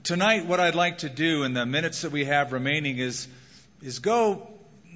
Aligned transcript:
Tonight, 0.00 0.46
what 0.46 0.58
I'd 0.58 0.74
like 0.74 0.98
to 0.98 1.10
do 1.10 1.42
in 1.42 1.52
the 1.52 1.66
minutes 1.66 2.00
that 2.00 2.12
we 2.12 2.24
have 2.24 2.54
remaining 2.54 2.96
is, 2.96 3.28
is 3.82 3.98
go 3.98 4.48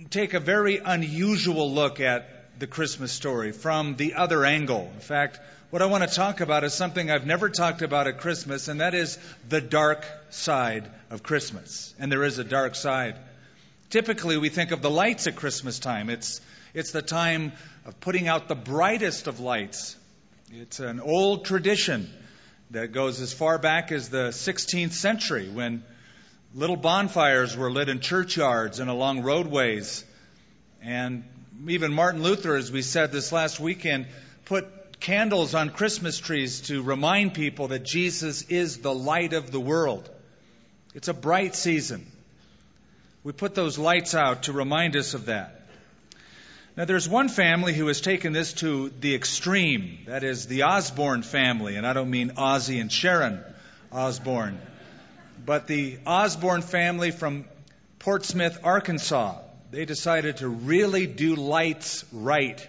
take 0.09 0.33
a 0.33 0.41
very 0.41 0.79
unusual 0.79 1.71
look 1.71 2.01
at 2.01 2.59
the 2.59 2.67
Christmas 2.67 3.13
story 3.13 3.53
from 3.53 3.97
the 3.97 4.15
other 4.15 4.47
angle. 4.47 4.91
In 4.95 5.01
fact, 5.01 5.39
what 5.69 5.83
I 5.83 5.87
want 5.87 6.09
to 6.09 6.15
talk 6.15 6.41
about 6.41 6.65
is 6.65 6.73
something 6.73 7.11
I've 7.11 7.27
never 7.27 7.51
talked 7.51 7.83
about 7.83 8.07
at 8.07 8.21
Christmas, 8.21 8.69
and 8.69 8.81
that 8.81 8.95
is 8.95 9.19
the 9.47 9.61
dark 9.61 10.07
side 10.31 10.91
of 11.11 11.23
Christmas. 11.23 11.95
And 11.99 12.11
there 12.11 12.25
is 12.25 12.39
a 12.39 12.45
dark 12.45 12.75
side. 12.75 13.17
Typically, 13.91 14.39
we 14.39 14.49
think 14.49 14.71
of 14.71 14.81
the 14.81 14.91
lights 14.91 15.27
at 15.27 15.37
Christmas 15.37 15.79
time. 15.79 16.09
It's, 16.09 16.41
it's 16.73 16.93
the 16.93 17.03
time 17.03 17.53
of 17.85 18.01
putting 18.01 18.29
out 18.29 18.49
the 18.49 18.55
brightest 18.55 19.27
of 19.27 19.41
lights. 19.41 19.95
It's 20.51 20.81
an 20.81 21.01
old 21.01 21.45
tradition 21.45 22.11
that 22.71 22.93
goes 22.93 23.21
as 23.21 23.33
far 23.33 23.59
back 23.59 23.93
as 23.93 24.09
the 24.09 24.29
16th 24.29 24.93
century 24.93 25.49
when 25.49 25.85
little 26.55 26.77
bonfires 26.77 27.57
were 27.57 27.71
lit 27.71 27.89
in 27.89 28.01
churchyards 28.01 28.81
and 28.81 28.91
along 28.91 29.23
roadways. 29.23 30.05
And 30.83 31.25
even 31.69 31.93
Martin 31.93 32.23
Luther, 32.23 32.57
as 32.57 32.73
we 32.73 32.83
said 32.83 33.13
this 33.13 33.33
last 33.33 33.61
weekend, 33.61 34.07
put 34.45 34.67
candles 35.01 35.55
on 35.55 35.71
Christmas 35.71 36.19
trees 36.19 36.63
to 36.63 36.83
remind 36.83 37.35
people 37.35 37.69
that 37.69 37.85
Jesus 37.85 38.43
is 38.43 38.79
the 38.79 38.95
light 38.95 39.33
of 39.33 39.51
the 39.51 39.61
world. 39.61 40.09
It's 40.95 41.09
a 41.09 41.15
bright 41.15 41.55
season. 41.55 42.07
We 43.23 43.33
put 43.33 43.55
those 43.55 43.79
lights 43.79 44.15
out 44.15 44.45
to 44.45 44.53
remind 44.53 44.97
us 44.97 45.15
of 45.15 45.27
that. 45.27 45.66
Now, 46.77 46.85
there's 46.85 47.09
one 47.09 47.31
family 47.31 47.73
who 47.73 47.87
has 47.87 48.03
taken 48.03 48.35
this 48.35 48.53
to 48.55 48.91
the 49.01 49.15
extreme. 49.15 50.01
That 50.09 50.23
is 50.23 50.47
the 50.47 50.65
Osborne 50.65 51.23
family. 51.23 51.77
And 51.77 51.87
I 51.87 51.95
don't 51.95 52.11
mean 52.11 52.33
Ozzy 52.37 52.83
and 52.83 52.93
Sharon 52.93 53.43
Osbourne, 53.91 54.61
but 55.47 55.67
the 55.67 55.99
Osborne 56.07 56.61
family 56.61 57.13
from 57.13 57.47
Portsmouth, 57.99 58.59
Arkansas. 58.63 59.39
They 59.71 59.87
decided 59.87 60.39
to 60.39 60.49
really 60.49 61.07
do 61.07 61.35
lights 61.35 62.05
right. 62.13 62.65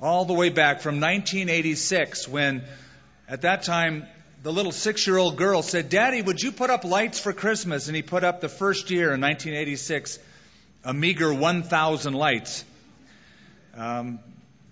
All 0.00 0.24
the 0.24 0.34
way 0.34 0.50
back 0.50 0.80
from 0.80 1.00
1986, 1.00 2.28
when 2.28 2.62
at 3.28 3.40
that 3.40 3.64
time 3.64 4.06
the 4.44 4.52
little 4.52 4.70
six 4.70 5.04
year 5.04 5.16
old 5.16 5.36
girl 5.36 5.62
said, 5.62 5.88
Daddy, 5.88 6.22
would 6.22 6.40
you 6.40 6.52
put 6.52 6.70
up 6.70 6.84
lights 6.84 7.18
for 7.18 7.32
Christmas? 7.32 7.88
And 7.88 7.96
he 7.96 8.02
put 8.02 8.22
up 8.22 8.40
the 8.40 8.48
first 8.48 8.92
year 8.92 9.12
in 9.12 9.20
1986 9.20 10.20
a 10.84 10.94
meager 10.94 11.34
1,000 11.34 12.14
lights. 12.14 12.64
Um, 13.78 14.18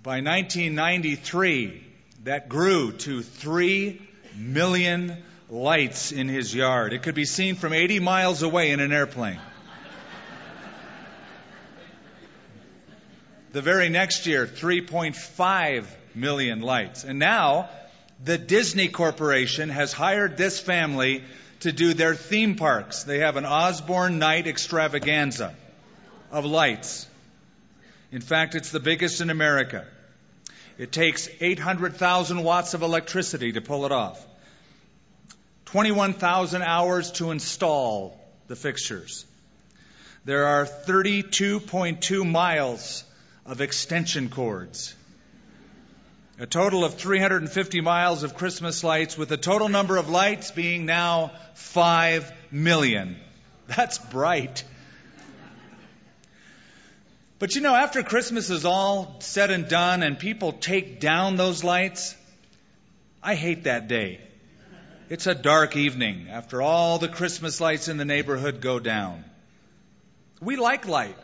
by 0.02 0.20
1993, 0.20 1.84
that 2.24 2.48
grew 2.48 2.90
to 2.90 3.22
3 3.22 4.02
million 4.36 5.22
lights 5.48 6.10
in 6.10 6.28
his 6.28 6.52
yard. 6.52 6.92
It 6.92 7.04
could 7.04 7.14
be 7.14 7.24
seen 7.24 7.54
from 7.54 7.72
80 7.72 8.00
miles 8.00 8.42
away 8.42 8.72
in 8.72 8.80
an 8.80 8.92
airplane. 8.92 9.38
the 13.52 13.62
very 13.62 13.90
next 13.90 14.26
year, 14.26 14.44
3.5 14.44 15.86
million 16.16 16.60
lights. 16.60 17.04
And 17.04 17.20
now, 17.20 17.70
the 18.24 18.38
Disney 18.38 18.88
Corporation 18.88 19.68
has 19.68 19.92
hired 19.92 20.36
this 20.36 20.58
family 20.58 21.22
to 21.60 21.70
do 21.70 21.94
their 21.94 22.16
theme 22.16 22.56
parks. 22.56 23.04
They 23.04 23.20
have 23.20 23.36
an 23.36 23.46
Osborne 23.46 24.18
Night 24.18 24.48
extravaganza 24.48 25.54
of 26.32 26.44
lights. 26.44 27.06
In 28.16 28.22
fact, 28.22 28.54
it's 28.54 28.70
the 28.70 28.80
biggest 28.80 29.20
in 29.20 29.28
America. 29.28 29.84
It 30.78 30.90
takes 30.90 31.28
800,000 31.38 32.42
watts 32.42 32.72
of 32.72 32.80
electricity 32.80 33.52
to 33.52 33.60
pull 33.60 33.84
it 33.84 33.92
off, 33.92 34.26
21,000 35.66 36.62
hours 36.62 37.12
to 37.12 37.30
install 37.30 38.18
the 38.46 38.56
fixtures. 38.56 39.26
There 40.24 40.46
are 40.46 40.64
32.2 40.64 42.30
miles 42.30 43.04
of 43.44 43.60
extension 43.60 44.30
cords. 44.30 44.94
A 46.38 46.46
total 46.46 46.86
of 46.86 46.94
350 46.94 47.82
miles 47.82 48.22
of 48.22 48.34
Christmas 48.34 48.82
lights, 48.82 49.18
with 49.18 49.28
the 49.28 49.36
total 49.36 49.68
number 49.68 49.98
of 49.98 50.08
lights 50.08 50.50
being 50.50 50.86
now 50.86 51.32
5 51.52 52.32
million. 52.50 53.18
That's 53.66 53.98
bright. 53.98 54.64
But 57.38 57.54
you 57.54 57.60
know, 57.60 57.74
after 57.74 58.02
Christmas 58.02 58.48
is 58.48 58.64
all 58.64 59.16
said 59.20 59.50
and 59.50 59.68
done 59.68 60.02
and 60.02 60.18
people 60.18 60.52
take 60.52 61.00
down 61.00 61.36
those 61.36 61.62
lights, 61.62 62.16
I 63.22 63.34
hate 63.34 63.64
that 63.64 63.88
day. 63.88 64.20
It's 65.10 65.26
a 65.26 65.34
dark 65.34 65.76
evening 65.76 66.28
after 66.30 66.62
all 66.62 66.98
the 66.98 67.08
Christmas 67.08 67.60
lights 67.60 67.88
in 67.88 67.98
the 67.98 68.04
neighborhood 68.04 68.60
go 68.60 68.78
down. 68.78 69.24
We 70.40 70.56
like 70.56 70.88
light. 70.88 71.16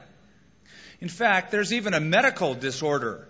In 1.00 1.08
fact, 1.08 1.50
there's 1.50 1.72
even 1.72 1.94
a 1.94 2.00
medical 2.00 2.54
disorder 2.54 3.26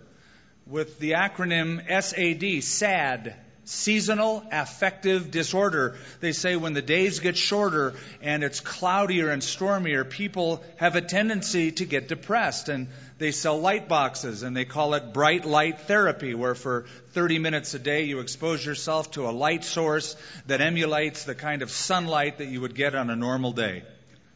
with 0.66 0.98
the 0.98 1.12
acronym 1.12 1.80
SAD, 1.88 2.62
SAD, 2.62 3.34
seasonal 3.64 4.44
affective 4.50 5.30
disorder. 5.30 5.96
They 6.20 6.32
say 6.32 6.56
when 6.56 6.72
the 6.72 6.82
days 6.82 7.20
get 7.20 7.36
shorter 7.36 7.94
and 8.20 8.42
it's 8.42 8.60
cloudier 8.60 9.30
and 9.30 9.42
stormier, 9.42 10.04
people 10.04 10.62
have 10.76 10.96
a 10.96 11.00
tendency 11.00 11.72
to 11.72 11.84
get 11.84 12.08
depressed. 12.08 12.68
And 12.68 12.88
they 13.18 13.30
sell 13.30 13.60
light 13.60 13.88
boxes 13.88 14.42
and 14.42 14.56
they 14.56 14.64
call 14.64 14.94
it 14.94 15.12
bright 15.12 15.44
light 15.44 15.82
therapy, 15.82 16.34
where 16.34 16.54
for 16.54 16.86
30 17.12 17.38
minutes 17.38 17.74
a 17.74 17.78
day 17.78 18.04
you 18.04 18.20
expose 18.20 18.64
yourself 18.64 19.12
to 19.12 19.28
a 19.28 19.30
light 19.30 19.64
source 19.64 20.16
that 20.46 20.60
emulates 20.60 21.24
the 21.24 21.34
kind 21.34 21.62
of 21.62 21.70
sunlight 21.70 22.38
that 22.38 22.48
you 22.48 22.60
would 22.60 22.74
get 22.74 22.94
on 22.94 23.10
a 23.10 23.16
normal 23.16 23.52
day 23.52 23.84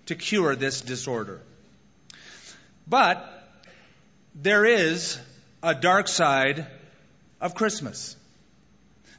to 0.06 0.14
cure 0.14 0.54
this 0.54 0.80
disorder. 0.80 1.40
But 2.86 3.28
there 4.36 4.64
is 4.64 5.18
a 5.62 5.74
dark 5.74 6.06
side 6.06 6.66
of 7.40 7.54
Christmas. 7.54 8.16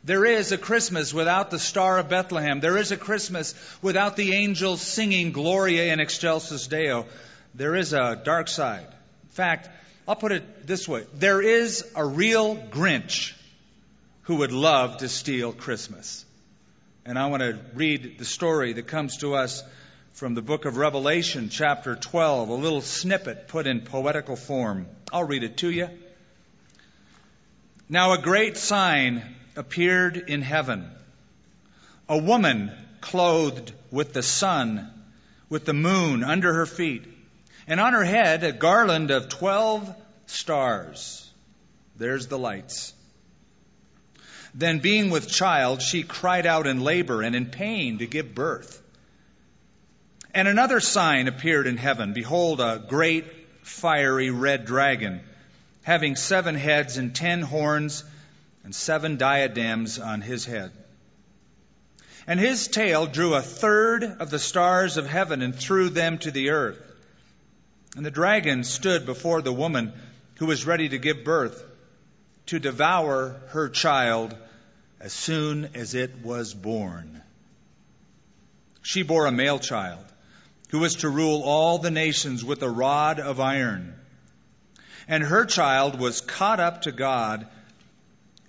There 0.07 0.23
is 0.23 0.53
a 0.53 0.57
Christmas 0.57 1.13
without 1.13 1.51
the 1.51 1.59
Star 1.59 1.97
of 1.97 2.07
Bethlehem. 2.07 2.62
There 2.62 2.78
is 2.78 2.94
a 2.94 2.97
Christmas 2.97 3.53
without 3.81 4.16
the 4.16 4.35
angels 4.35 4.81
singing 4.81 5.34
Gloria 5.34 5.91
in 5.91 6.00
Excelsis 6.00 6.68
Deo. 6.68 7.07
There 7.56 7.75
is 7.75 7.91
a 7.91 8.16
dark 8.16 8.47
side. 8.47 8.85
In 8.85 9.29
fact, 9.31 9.69
I'll 10.07 10.16
put 10.16 10.31
it 10.31 10.66
this 10.66 10.88
way 10.88 11.03
there 11.16 11.41
is 11.41 11.85
a 11.94 12.06
real 12.06 12.56
Grinch 12.56 13.34
who 14.22 14.38
would 14.38 14.53
love 14.53 15.00
to 15.00 15.09
steal 15.09 15.51
Christmas. 15.51 16.24
And 17.06 17.19
I 17.19 17.28
want 17.28 17.44
to 17.44 17.59
read 17.74 18.18
the 18.18 18.24
story 18.24 18.72
that 18.72 18.88
comes 18.88 19.18
to 19.18 19.35
us 19.35 19.62
from 20.13 20.35
the 20.35 20.41
book 20.41 20.63
of 20.63 20.78
Revelation, 20.78 21.50
chapter 21.50 21.97
12, 21.97 22.47
a 22.47 22.53
little 22.53 22.79
snippet 22.79 23.50
put 23.50 23.68
in 23.68 23.81
poetical 23.81 24.38
form. 24.38 24.88
I'll 25.12 25.25
read 25.25 25.44
it 25.44 25.57
to 25.57 25.69
you. 25.69 25.89
Now, 27.89 28.13
a 28.13 28.22
great 28.22 28.56
sign 28.56 29.34
appeared 29.57 30.18
in 30.18 30.41
heaven. 30.41 30.90
A 32.07 32.18
woman 32.18 32.72
clothed 33.01 33.73
with 33.91 34.13
the 34.13 34.23
sun, 34.23 34.90
with 35.50 35.66
the 35.66 35.73
moon 35.73 36.23
under 36.23 36.53
her 36.53 36.66
feet, 36.66 37.03
and 37.68 37.79
on 37.79 37.94
her 37.94 38.03
head 38.03 38.44
a 38.44 38.51
garland 38.51 39.12
of 39.12 39.29
twelve 39.29 39.94
stars. 40.25 41.29
There's 41.97 42.28
the 42.28 42.38
lights. 42.38 42.94
Then, 44.53 44.79
being 44.79 45.09
with 45.09 45.29
child, 45.29 45.81
she 45.81 46.03
cried 46.03 46.45
out 46.45 46.68
in 46.68 46.81
labor 46.81 47.22
and 47.22 47.35
in 47.35 47.47
pain 47.47 48.00
to 48.00 48.07
give 48.07 48.34
birth. 48.34 48.81
And 50.34 50.47
another 50.47 50.79
sign 50.79 51.28
appeared 51.28 51.68
in 51.68 51.78
heaven. 51.78 52.13
Behold, 52.13 52.62
a 52.62 52.84
great 52.88 53.25
fiery 53.63 54.29
red 54.29 54.66
dragon, 54.66 55.22
having 55.84 56.16
seven 56.16 56.56
heads 56.56 56.97
and 56.97 57.13
ten 57.13 57.41
horns 57.41 58.03
and 58.67 58.75
seven 58.75 59.16
diadems 59.16 59.97
on 59.97 60.19
his 60.19 60.44
head. 60.44 60.73
And 62.28 62.38
his 62.38 62.67
tail 62.67 63.05
drew 63.05 63.33
a 63.33 63.41
third 63.41 64.03
of 64.03 64.29
the 64.29 64.39
stars 64.39 64.97
of 64.97 65.07
heaven 65.07 65.42
and 65.42 65.56
threw 65.56 65.88
them 65.88 66.18
to 66.18 66.31
the 66.31 66.50
earth. 66.50 66.77
And 67.95 68.06
the 68.06 68.12
dragon 68.12 68.65
stood 68.65 69.06
before 69.06 69.42
the 69.42 69.53
woman 69.53 69.94
who 70.36 70.47
was 70.47 70.65
ready 70.65 70.89
to 70.89 70.97
give 70.97 71.24
birth 71.24 71.63
to 72.47 72.59
devour 72.59 73.39
her 73.51 73.69
child 73.69 74.36
as 75.00 75.13
soon 75.13 75.69
as 75.74 75.95
it 75.95 76.21
was 76.21 76.53
born. 76.53 77.24
She 78.81 79.01
bore 79.01 79.27
a 79.27 79.31
male 79.31 79.59
child 79.59 80.03
who 80.71 80.80
was 80.80 80.95
to 80.95 81.09
rule 81.09 81.42
all 81.42 81.77
the 81.77 81.89
nations 81.89 82.44
with 82.44 82.62
a 82.63 82.69
rod 82.69 83.21
of 83.21 83.39
iron. 83.39 83.95
And 85.07 85.24
her 85.24 85.45
child 85.45 85.97
was 85.97 86.19
caught 86.19 86.59
up 86.59 86.81
to 86.81 86.92
God 86.92 87.47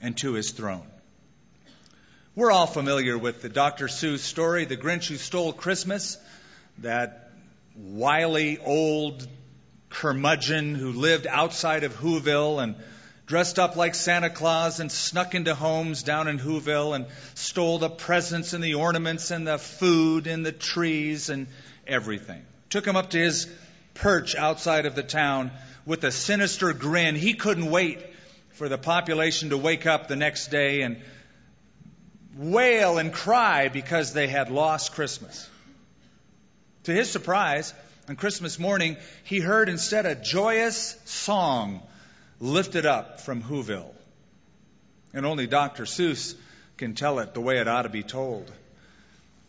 and 0.00 0.16
to 0.18 0.34
his 0.34 0.50
throne. 0.50 0.86
We're 2.34 2.52
all 2.52 2.66
familiar 2.66 3.18
with 3.18 3.42
the 3.42 3.48
Dr. 3.48 3.88
Seuss 3.88 4.20
story, 4.20 4.64
The 4.64 4.76
Grinch 4.76 5.08
Who 5.08 5.16
Stole 5.16 5.52
Christmas, 5.52 6.18
that 6.78 7.30
wily 7.76 8.58
old 8.58 9.26
curmudgeon 9.90 10.74
who 10.74 10.92
lived 10.92 11.26
outside 11.26 11.84
of 11.84 11.94
Whoville 11.94 12.62
and 12.62 12.76
dressed 13.26 13.58
up 13.58 13.76
like 13.76 13.94
Santa 13.94 14.30
Claus 14.30 14.80
and 14.80 14.90
snuck 14.90 15.34
into 15.34 15.54
homes 15.54 16.02
down 16.02 16.28
in 16.28 16.38
Whoville 16.38 16.94
and 16.94 17.06
stole 17.34 17.78
the 17.78 17.90
presents 17.90 18.52
and 18.52 18.62
the 18.62 18.74
ornaments 18.74 19.30
and 19.30 19.46
the 19.46 19.58
food 19.58 20.26
and 20.26 20.44
the 20.44 20.52
trees 20.52 21.28
and 21.28 21.46
everything. 21.86 22.42
Took 22.70 22.86
him 22.86 22.96
up 22.96 23.10
to 23.10 23.18
his 23.18 23.46
perch 23.94 24.34
outside 24.34 24.86
of 24.86 24.94
the 24.94 25.02
town 25.02 25.50
with 25.84 26.04
a 26.04 26.12
sinister 26.12 26.72
grin. 26.72 27.16
He 27.16 27.34
couldn't 27.34 27.70
wait 27.70 27.98
for 28.50 28.68
the 28.68 28.78
population 28.78 29.50
to 29.50 29.56
wake 29.56 29.86
up 29.86 30.08
the 30.08 30.16
next 30.16 30.48
day 30.48 30.82
and 30.82 31.00
wail 32.36 32.98
and 32.98 33.12
cry 33.12 33.68
because 33.68 34.12
they 34.12 34.28
had 34.28 34.50
lost 34.50 34.92
Christmas. 34.92 35.48
To 36.84 36.92
his 36.92 37.10
surprise, 37.10 37.74
on 38.08 38.16
Christmas 38.16 38.58
morning, 38.58 38.96
he 39.24 39.40
heard 39.40 39.68
instead 39.68 40.06
a 40.06 40.14
joyous 40.14 40.96
song 41.04 41.82
lifted 42.40 42.86
up 42.86 43.20
from 43.20 43.42
Whoville. 43.42 43.92
And 45.12 45.26
only 45.26 45.46
Dr. 45.46 45.84
Seuss 45.84 46.34
can 46.76 46.94
tell 46.94 47.18
it 47.18 47.34
the 47.34 47.40
way 47.40 47.58
it 47.58 47.68
ought 47.68 47.82
to 47.82 47.88
be 47.88 48.02
told. 48.02 48.50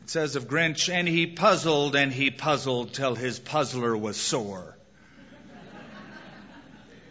It 0.01 0.09
says 0.09 0.35
of 0.35 0.47
Grinch, 0.47 0.91
and 0.91 1.07
he 1.07 1.27
puzzled 1.27 1.95
and 1.95 2.11
he 2.11 2.31
puzzled 2.31 2.93
till 2.93 3.15
his 3.15 3.39
puzzler 3.39 3.95
was 3.95 4.17
sore. 4.17 4.75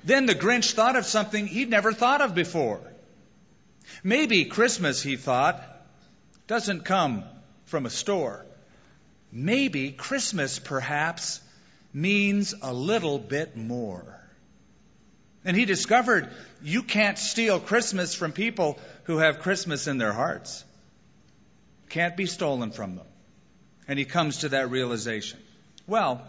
Then 0.05 0.27
the 0.27 0.35
Grinch 0.35 0.73
thought 0.73 0.97
of 0.97 1.07
something 1.07 1.47
he'd 1.47 1.71
never 1.71 1.93
thought 1.93 2.21
of 2.21 2.35
before. 2.35 2.81
Maybe 4.03 4.45
Christmas, 4.45 5.03
he 5.03 5.17
thought, 5.17 5.63
doesn't 6.47 6.85
come 6.85 7.25
from 7.67 7.87
a 7.87 7.91
store. 7.91 8.47
Maybe 9.31 9.91
Christmas, 9.91 10.59
perhaps, 10.59 11.41
means 11.93 12.55
a 12.63 12.73
little 12.73 13.19
bit 13.19 13.57
more. 13.57 14.19
And 15.45 15.57
he 15.57 15.65
discovered 15.65 16.31
you 16.63 16.83
can't 16.83 17.19
steal 17.19 17.61
Christmas 17.61 18.15
from 18.15 18.33
people 18.33 18.79
who 19.05 19.19
have 19.19 19.41
Christmas 19.41 19.87
in 19.87 19.99
their 19.99 20.13
hearts. 20.13 20.65
Can't 21.89 22.17
be 22.17 22.27
stolen 22.27 22.71
from 22.71 22.97
them. 22.97 23.07
And 23.87 23.99
he 23.99 24.05
comes 24.05 24.39
to 24.39 24.51
that 24.51 24.71
realization. 24.71 25.39
Well, 25.87 26.27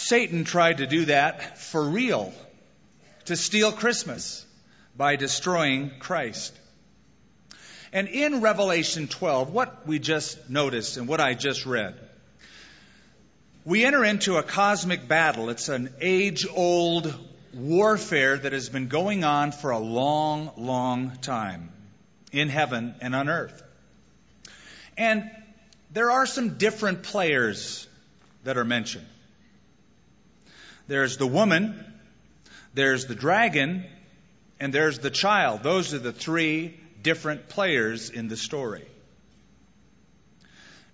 Satan 0.00 0.44
tried 0.44 0.78
to 0.78 0.86
do 0.86 1.04
that 1.04 1.58
for 1.58 1.82
real, 1.82 2.32
to 3.26 3.36
steal 3.36 3.70
Christmas 3.70 4.44
by 4.96 5.16
destroying 5.16 5.90
Christ. 5.98 6.58
And 7.92 8.08
in 8.08 8.40
Revelation 8.40 9.08
12, 9.08 9.52
what 9.52 9.86
we 9.86 9.98
just 9.98 10.48
noticed 10.48 10.96
and 10.96 11.06
what 11.06 11.20
I 11.20 11.34
just 11.34 11.66
read, 11.66 11.94
we 13.64 13.84
enter 13.84 14.02
into 14.02 14.36
a 14.36 14.42
cosmic 14.42 15.06
battle. 15.06 15.50
It's 15.50 15.68
an 15.68 15.92
age 16.00 16.46
old 16.50 17.14
warfare 17.52 18.38
that 18.38 18.52
has 18.52 18.70
been 18.70 18.88
going 18.88 19.22
on 19.22 19.52
for 19.52 19.70
a 19.70 19.78
long, 19.78 20.50
long 20.56 21.12
time 21.20 21.70
in 22.32 22.48
heaven 22.48 22.94
and 23.02 23.14
on 23.14 23.28
earth. 23.28 23.62
And 24.96 25.30
there 25.92 26.10
are 26.10 26.26
some 26.26 26.56
different 26.56 27.02
players 27.02 27.86
that 28.44 28.56
are 28.56 28.64
mentioned. 28.64 29.06
There's 30.90 31.18
the 31.18 31.26
woman, 31.28 31.84
there's 32.74 33.06
the 33.06 33.14
dragon, 33.14 33.84
and 34.58 34.74
there's 34.74 34.98
the 34.98 35.08
child. 35.08 35.62
Those 35.62 35.94
are 35.94 36.00
the 36.00 36.12
three 36.12 36.80
different 37.00 37.48
players 37.48 38.10
in 38.10 38.26
the 38.26 38.36
story. 38.36 38.84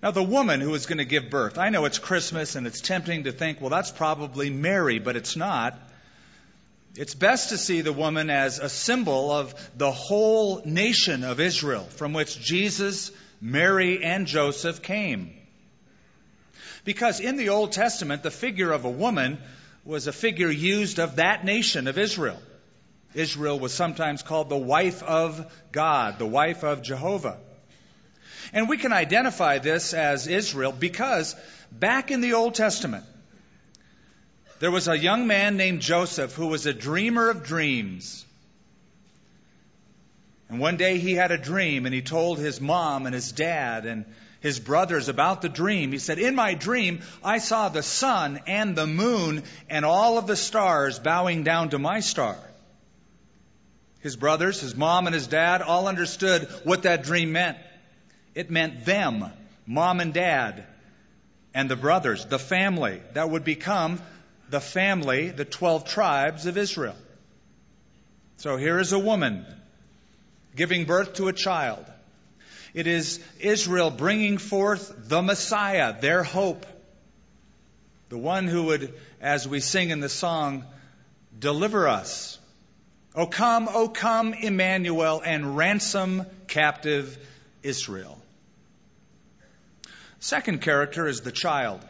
Now, 0.03 0.11
the 0.11 0.23
woman 0.23 0.61
who 0.61 0.75
is 0.75 0.85
going 0.85 0.99
to 0.99 1.07
give 1.07 1.31
birth, 1.31 1.57
I 1.57 1.71
know 1.71 1.87
it's 1.87 1.99
Christmas 1.99 2.57
and 2.57 2.67
it's 2.67 2.83
tempting 2.83 3.25
to 3.25 3.33
think, 3.33 3.63
well, 3.63 3.71
that's 3.71 3.91
probably 3.91 4.51
Mary, 4.51 4.99
but 4.99 5.17
it's 5.17 5.35
not. 5.35 5.79
It's 6.95 7.15
best 7.15 7.49
to 7.49 7.57
see 7.57 7.81
the 7.81 7.95
woman 7.95 8.29
as 8.29 8.59
a 8.59 8.69
symbol 8.69 9.33
of 9.33 9.55
the 9.79 9.93
whole 9.93 10.61
nation 10.67 11.25
of 11.25 11.41
Israel 11.41 11.85
from 11.85 12.13
which 12.13 12.39
Jesus, 12.39 13.13
Mary, 13.41 14.05
and 14.05 14.27
Joseph 14.27 14.83
came. 14.83 15.33
Because 16.85 17.19
in 17.19 17.39
the 17.39 17.49
Old 17.49 17.73
Testament, 17.73 18.23
the 18.23 18.31
figure 18.31 18.73
of 18.73 18.85
a 18.85 18.91
woman 18.91 19.39
was 19.87 20.09
a 20.09 20.13
figure 20.13 20.51
used 20.51 20.99
of 20.99 21.17
that 21.17 21.45
nation 21.45 21.87
of 21.87 21.97
Israel. 21.97 22.43
Israel 23.15 23.59
was 23.59 23.73
sometimes 23.73 24.23
called 24.23 24.49
the 24.49 24.57
wife 24.57 25.03
of 25.03 25.51
God, 25.73 26.19
the 26.19 26.27
wife 26.27 26.65
of 26.65 26.83
Jehovah. 26.83 27.39
And 28.53 28.69
we 28.69 28.77
can 28.77 28.93
identify 28.93 29.59
this 29.59 29.95
as 29.95 30.27
Israel 30.27 30.73
because 30.73 31.35
back 31.73 32.11
in 32.11 32.21
the 32.21 32.35
Old 32.35 32.55
Testament, 32.55 33.05
there 34.59 34.71
was 34.71 34.89
a 34.89 34.99
young 34.99 35.27
man 35.27 35.57
named 35.57 35.81
Joseph 35.81 36.35
who 36.35 36.49
was 36.49 36.67
a 36.67 36.75
dreamer 36.75 37.31
of 37.31 37.45
dreams. 37.45 38.26
And 40.49 40.61
one 40.61 40.77
day 40.77 40.99
he 40.99 41.15
had 41.15 41.33
a 41.33 41.39
dream 41.39 41.87
and 41.87 41.95
he 41.95 42.03
told 42.03 42.39
his 42.39 42.61
mom 42.61 43.07
and 43.07 43.15
his 43.15 43.33
dad 43.33 43.85
and 43.85 44.05
his 44.41 44.61
brothers 44.61 45.09
about 45.09 45.43
the 45.43 45.49
dream. 45.49 45.91
He 45.91 45.99
said, 45.99 46.19
In 46.19 46.35
my 46.35 46.55
dream, 46.55 47.01
I 47.25 47.39
saw 47.39 47.69
the 47.69 47.83
sun 47.83 48.41
and 48.47 48.77
the 48.77 48.87
moon 48.87 49.43
and 49.69 49.85
all 49.85 50.19
of 50.19 50.27
the 50.27 50.37
stars 50.37 50.99
bowing 50.99 51.43
down 51.43 51.71
to 51.71 51.79
my 51.79 52.01
star. 52.01 52.37
His 54.01 54.15
brothers, 54.15 54.61
his 54.61 54.77
mom, 54.77 55.07
and 55.07 55.15
his 55.15 55.27
dad 55.27 55.63
all 55.63 55.89
understood 55.89 56.49
what 56.63 56.85
that 56.85 57.03
dream 57.03 57.33
meant. 57.33 57.59
It 58.37 58.51
meant 58.51 58.85
them, 58.85 59.25
mom 59.67 59.99
and 59.99 60.15
dad, 60.15 60.65
and 61.55 61.69
the 61.69 61.75
brothers, 61.75 62.25
the 62.27 62.39
family 62.39 63.03
that 63.15 63.31
would 63.31 63.43
become 63.43 64.01
the 64.49 64.61
family, 64.61 65.31
the 65.31 65.45
12 65.45 65.87
tribes 65.87 66.47
of 66.47 66.57
Israel. 66.57 66.95
So 68.37 68.57
here 68.57 68.79
is 68.79 68.93
a 68.93 68.99
woman 68.99 69.45
giving 70.57 70.85
birth 70.85 71.15
to 71.15 71.29
a 71.29 71.33
child. 71.33 71.85
It 72.75 72.87
is 72.87 73.21
Israel 73.39 73.91
bringing 73.91 74.39
forth 74.39 75.09
the 75.09 75.23
Messiah, 75.23 75.99
their 76.01 76.23
hope. 76.23 76.67
The 78.09 78.19
one 78.19 78.47
who 78.47 78.65
would, 78.65 78.95
as 79.21 79.47
we 79.47 79.61
sing 79.61 79.91
in 79.91 80.01
the 80.01 80.09
song, 80.09 80.65
deliver 81.39 81.89
us 81.89 82.39
O 83.17 83.27
come, 83.27 83.67
O 83.73 83.89
come, 83.89 84.35
Emmanuel, 84.35 85.23
and 85.25 85.57
ransom 85.57 86.27
captive 86.49 87.17
Israel. 87.63 88.21
Second 90.21 90.61
character 90.61 91.07
is 91.07 91.23
the 91.23 91.33
child, 91.33 91.81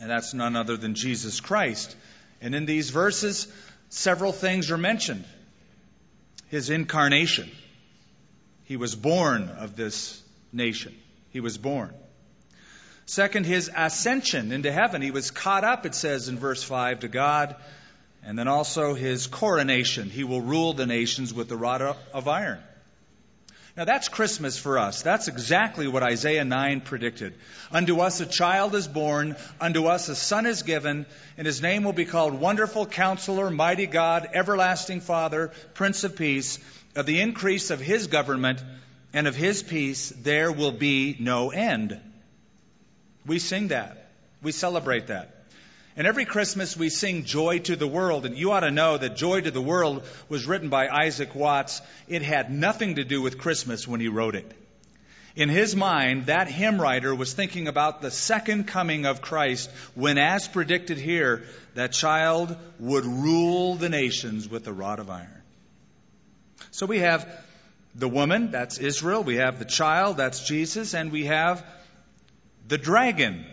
and 0.00 0.08
that's 0.08 0.32
none 0.32 0.56
other 0.56 0.78
than 0.78 0.94
Jesus 0.94 1.40
Christ. 1.40 1.94
And 2.40 2.54
in 2.54 2.64
these 2.64 2.88
verses, 2.88 3.52
several 3.90 4.32
things 4.32 4.70
are 4.70 4.78
mentioned. 4.78 5.26
His 6.48 6.70
incarnation. 6.70 7.50
He 8.64 8.76
was 8.76 8.94
born 8.94 9.48
of 9.48 9.76
this 9.76 10.22
nation. 10.52 10.94
He 11.30 11.40
was 11.40 11.58
born. 11.58 11.94
Second, 13.06 13.46
his 13.46 13.70
ascension 13.74 14.52
into 14.52 14.70
heaven. 14.70 15.00
He 15.00 15.10
was 15.10 15.30
caught 15.30 15.64
up, 15.64 15.86
it 15.86 15.94
says 15.94 16.28
in 16.28 16.38
verse 16.38 16.62
5, 16.62 17.00
to 17.00 17.08
God 17.08 17.56
and 18.22 18.38
then 18.38 18.48
also 18.48 18.94
his 18.94 19.26
coronation. 19.26 20.10
He 20.10 20.24
will 20.24 20.40
rule 20.40 20.72
the 20.72 20.86
nations 20.86 21.32
with 21.32 21.48
the 21.48 21.56
rod 21.56 21.82
of 21.82 22.28
iron. 22.28 22.58
Now 23.78 23.84
that's 23.84 24.08
Christmas 24.08 24.58
for 24.58 24.76
us. 24.76 25.02
That's 25.02 25.28
exactly 25.28 25.86
what 25.86 26.02
Isaiah 26.02 26.44
9 26.44 26.80
predicted. 26.80 27.34
Unto 27.70 28.00
us 28.00 28.20
a 28.20 28.26
child 28.26 28.74
is 28.74 28.88
born, 28.88 29.36
unto 29.60 29.86
us 29.86 30.08
a 30.08 30.16
son 30.16 30.46
is 30.46 30.64
given, 30.64 31.06
and 31.36 31.46
his 31.46 31.62
name 31.62 31.84
will 31.84 31.92
be 31.92 32.04
called 32.04 32.34
Wonderful 32.34 32.86
Counselor, 32.86 33.50
Mighty 33.50 33.86
God, 33.86 34.30
Everlasting 34.34 35.00
Father, 35.00 35.52
Prince 35.74 36.02
of 36.02 36.16
Peace. 36.16 36.58
Of 36.96 37.06
the 37.06 37.20
increase 37.20 37.70
of 37.70 37.78
his 37.78 38.08
government 38.08 38.60
and 39.12 39.28
of 39.28 39.36
his 39.36 39.62
peace 39.62 40.08
there 40.10 40.50
will 40.50 40.72
be 40.72 41.16
no 41.20 41.50
end. 41.50 42.00
We 43.26 43.38
sing 43.38 43.68
that. 43.68 44.10
We 44.42 44.50
celebrate 44.50 45.06
that. 45.06 45.37
And 45.98 46.06
every 46.06 46.24
Christmas 46.24 46.76
we 46.76 46.90
sing 46.90 47.24
Joy 47.24 47.58
to 47.58 47.74
the 47.74 47.88
World. 47.88 48.24
And 48.24 48.38
you 48.38 48.52
ought 48.52 48.60
to 48.60 48.70
know 48.70 48.96
that 48.96 49.16
Joy 49.16 49.40
to 49.40 49.50
the 49.50 49.60
World 49.60 50.04
was 50.28 50.46
written 50.46 50.68
by 50.68 50.86
Isaac 50.88 51.34
Watts. 51.34 51.82
It 52.06 52.22
had 52.22 52.52
nothing 52.52 52.94
to 52.94 53.04
do 53.04 53.20
with 53.20 53.36
Christmas 53.36 53.88
when 53.88 53.98
he 53.98 54.06
wrote 54.06 54.36
it. 54.36 54.48
In 55.34 55.48
his 55.48 55.74
mind, 55.74 56.26
that 56.26 56.46
hymn 56.46 56.80
writer 56.80 57.12
was 57.12 57.34
thinking 57.34 57.66
about 57.66 58.00
the 58.00 58.12
second 58.12 58.68
coming 58.68 59.06
of 59.06 59.20
Christ 59.20 59.70
when, 59.96 60.18
as 60.18 60.46
predicted 60.46 60.98
here, 60.98 61.42
that 61.74 61.90
child 61.90 62.56
would 62.78 63.04
rule 63.04 63.74
the 63.74 63.88
nations 63.88 64.48
with 64.48 64.68
a 64.68 64.72
rod 64.72 65.00
of 65.00 65.10
iron. 65.10 65.42
So 66.70 66.86
we 66.86 67.00
have 67.00 67.28
the 67.96 68.08
woman, 68.08 68.52
that's 68.52 68.78
Israel. 68.78 69.24
We 69.24 69.36
have 69.36 69.58
the 69.58 69.64
child, 69.64 70.16
that's 70.16 70.46
Jesus. 70.46 70.94
And 70.94 71.10
we 71.10 71.24
have 71.24 71.64
the 72.68 72.78
dragon, 72.78 73.44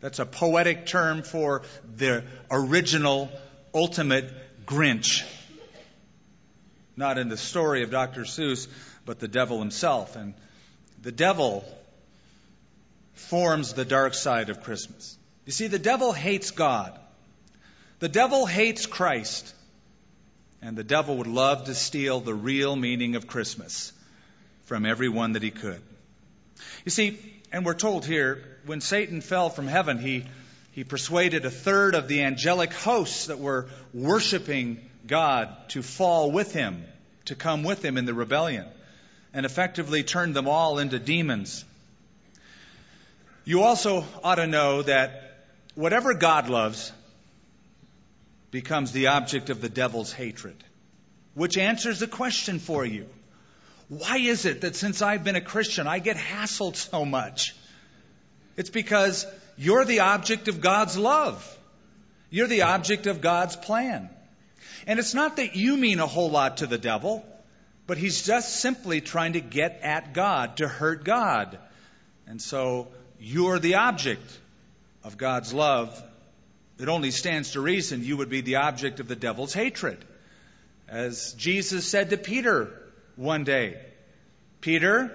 that's 0.00 0.18
a 0.18 0.26
poetic 0.26 0.86
term 0.86 1.22
for 1.22 1.62
the 1.96 2.24
original, 2.50 3.30
ultimate 3.74 4.32
Grinch. 4.66 5.24
Not 6.96 7.18
in 7.18 7.28
the 7.28 7.36
story 7.36 7.82
of 7.82 7.90
Dr. 7.90 8.22
Seuss, 8.22 8.66
but 9.04 9.18
the 9.18 9.28
devil 9.28 9.58
himself. 9.58 10.16
And 10.16 10.34
the 11.02 11.12
devil 11.12 11.64
forms 13.14 13.74
the 13.74 13.84
dark 13.84 14.14
side 14.14 14.48
of 14.50 14.62
Christmas. 14.62 15.16
You 15.46 15.52
see, 15.52 15.66
the 15.66 15.78
devil 15.78 16.12
hates 16.12 16.50
God. 16.50 16.98
The 17.98 18.08
devil 18.08 18.46
hates 18.46 18.86
Christ. 18.86 19.54
And 20.62 20.76
the 20.76 20.84
devil 20.84 21.18
would 21.18 21.26
love 21.26 21.64
to 21.64 21.74
steal 21.74 22.20
the 22.20 22.34
real 22.34 22.76
meaning 22.76 23.16
of 23.16 23.26
Christmas 23.26 23.92
from 24.64 24.86
everyone 24.86 25.32
that 25.32 25.42
he 25.42 25.50
could. 25.50 25.80
You 26.84 26.90
see, 26.90 27.18
and 27.52 27.64
we're 27.64 27.74
told 27.74 28.06
here, 28.06 28.42
when 28.66 28.80
Satan 28.80 29.20
fell 29.20 29.50
from 29.50 29.66
heaven, 29.66 29.98
he, 29.98 30.24
he 30.72 30.84
persuaded 30.84 31.44
a 31.44 31.50
third 31.50 31.94
of 31.94 32.08
the 32.08 32.22
angelic 32.22 32.72
hosts 32.72 33.26
that 33.26 33.38
were 33.38 33.68
worshiping 33.92 34.80
God 35.06 35.54
to 35.70 35.82
fall 35.82 36.30
with 36.30 36.52
him, 36.52 36.84
to 37.26 37.34
come 37.34 37.62
with 37.62 37.84
him 37.84 37.96
in 37.96 38.04
the 38.04 38.14
rebellion, 38.14 38.66
and 39.32 39.46
effectively 39.46 40.02
turned 40.02 40.34
them 40.34 40.48
all 40.48 40.78
into 40.78 40.98
demons. 40.98 41.64
You 43.44 43.62
also 43.62 44.04
ought 44.22 44.36
to 44.36 44.46
know 44.46 44.82
that 44.82 45.44
whatever 45.74 46.14
God 46.14 46.48
loves 46.48 46.92
becomes 48.50 48.92
the 48.92 49.08
object 49.08 49.50
of 49.50 49.60
the 49.60 49.68
devil's 49.68 50.12
hatred, 50.12 50.56
which 51.34 51.56
answers 51.56 52.00
the 52.00 52.06
question 52.06 52.58
for 52.58 52.84
you. 52.84 53.06
Why 53.90 54.18
is 54.18 54.46
it 54.46 54.60
that 54.60 54.76
since 54.76 55.02
I've 55.02 55.24
been 55.24 55.34
a 55.34 55.40
Christian, 55.40 55.88
I 55.88 55.98
get 55.98 56.16
hassled 56.16 56.76
so 56.76 57.04
much? 57.04 57.56
It's 58.56 58.70
because 58.70 59.26
you're 59.58 59.84
the 59.84 60.00
object 60.00 60.46
of 60.46 60.60
God's 60.60 60.96
love. 60.96 61.58
You're 62.30 62.46
the 62.46 62.62
object 62.62 63.08
of 63.08 63.20
God's 63.20 63.56
plan. 63.56 64.08
And 64.86 65.00
it's 65.00 65.12
not 65.12 65.38
that 65.38 65.56
you 65.56 65.76
mean 65.76 65.98
a 65.98 66.06
whole 66.06 66.30
lot 66.30 66.58
to 66.58 66.68
the 66.68 66.78
devil, 66.78 67.26
but 67.88 67.98
he's 67.98 68.24
just 68.24 68.60
simply 68.60 69.00
trying 69.00 69.32
to 69.32 69.40
get 69.40 69.80
at 69.82 70.14
God, 70.14 70.58
to 70.58 70.68
hurt 70.68 71.02
God. 71.02 71.58
And 72.28 72.40
so 72.40 72.86
you're 73.18 73.58
the 73.58 73.74
object 73.74 74.38
of 75.02 75.18
God's 75.18 75.52
love. 75.52 76.00
It 76.78 76.88
only 76.88 77.10
stands 77.10 77.52
to 77.52 77.60
reason 77.60 78.04
you 78.04 78.18
would 78.18 78.30
be 78.30 78.40
the 78.40 78.56
object 78.56 79.00
of 79.00 79.08
the 79.08 79.16
devil's 79.16 79.52
hatred. 79.52 79.98
As 80.88 81.32
Jesus 81.32 81.84
said 81.86 82.10
to 82.10 82.16
Peter 82.16 82.72
one 83.20 83.44
day, 83.44 83.78
Peter, 84.60 85.12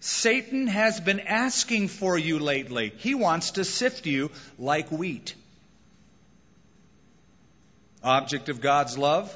Satan 0.00 0.66
has 0.66 1.00
been 1.00 1.20
asking 1.20 1.88
for 1.88 2.16
you 2.18 2.38
lately. 2.38 2.92
He 2.98 3.14
wants 3.14 3.52
to 3.52 3.64
sift 3.64 4.06
you 4.06 4.30
like 4.58 4.92
wheat. 4.92 5.34
Object 8.04 8.48
of 8.48 8.60
God's 8.60 8.96
love, 8.96 9.34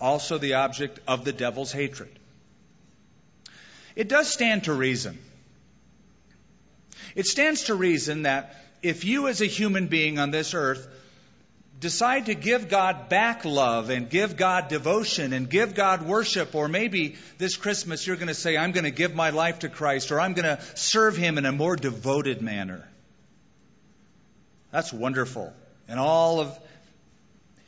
also 0.00 0.38
the 0.38 0.54
object 0.54 0.98
of 1.06 1.24
the 1.24 1.32
devil's 1.32 1.70
hatred. 1.70 2.18
It 3.94 4.08
does 4.08 4.28
stand 4.28 4.64
to 4.64 4.72
reason 4.72 5.18
it 7.14 7.26
stands 7.26 7.64
to 7.64 7.74
reason 7.74 8.22
that 8.22 8.54
if 8.82 9.04
you, 9.04 9.28
as 9.28 9.40
a 9.40 9.46
human 9.46 9.86
being 9.86 10.18
on 10.18 10.30
this 10.30 10.54
earth, 10.54 10.86
decide 11.84 12.26
to 12.26 12.34
give 12.34 12.70
God 12.70 13.10
back 13.10 13.44
love 13.44 13.90
and 13.90 14.08
give 14.08 14.38
God 14.38 14.68
devotion 14.68 15.34
and 15.34 15.50
give 15.50 15.74
God 15.74 16.00
worship, 16.00 16.54
or 16.54 16.66
maybe 16.66 17.16
this 17.36 17.56
Christmas 17.56 18.06
you're 18.06 18.16
going 18.16 18.28
to 18.28 18.34
say, 18.34 18.56
I'm 18.56 18.72
going 18.72 18.84
to 18.84 18.90
give 18.90 19.14
my 19.14 19.28
life 19.28 19.58
to 19.58 19.68
Christ, 19.68 20.10
or 20.10 20.18
I'm 20.18 20.32
going 20.32 20.56
to 20.56 20.62
serve 20.76 21.14
Him 21.14 21.36
in 21.36 21.44
a 21.44 21.52
more 21.52 21.76
devoted 21.76 22.40
manner. 22.40 22.88
That's 24.70 24.94
wonderful. 24.94 25.52
And 25.86 26.00
all 26.00 26.40
of 26.40 26.58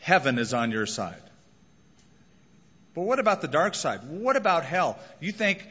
heaven 0.01 0.39
is 0.39 0.55
on 0.55 0.71
your 0.71 0.87
side. 0.87 1.23
But 2.95 3.03
what 3.03 3.19
about 3.19 3.43
the 3.43 3.49
dark 3.49 3.75
side? 3.75 4.01
What 4.09 4.37
about 4.37 4.65
hell? 4.65 4.99
You 5.21 5.31
think 5.31 5.63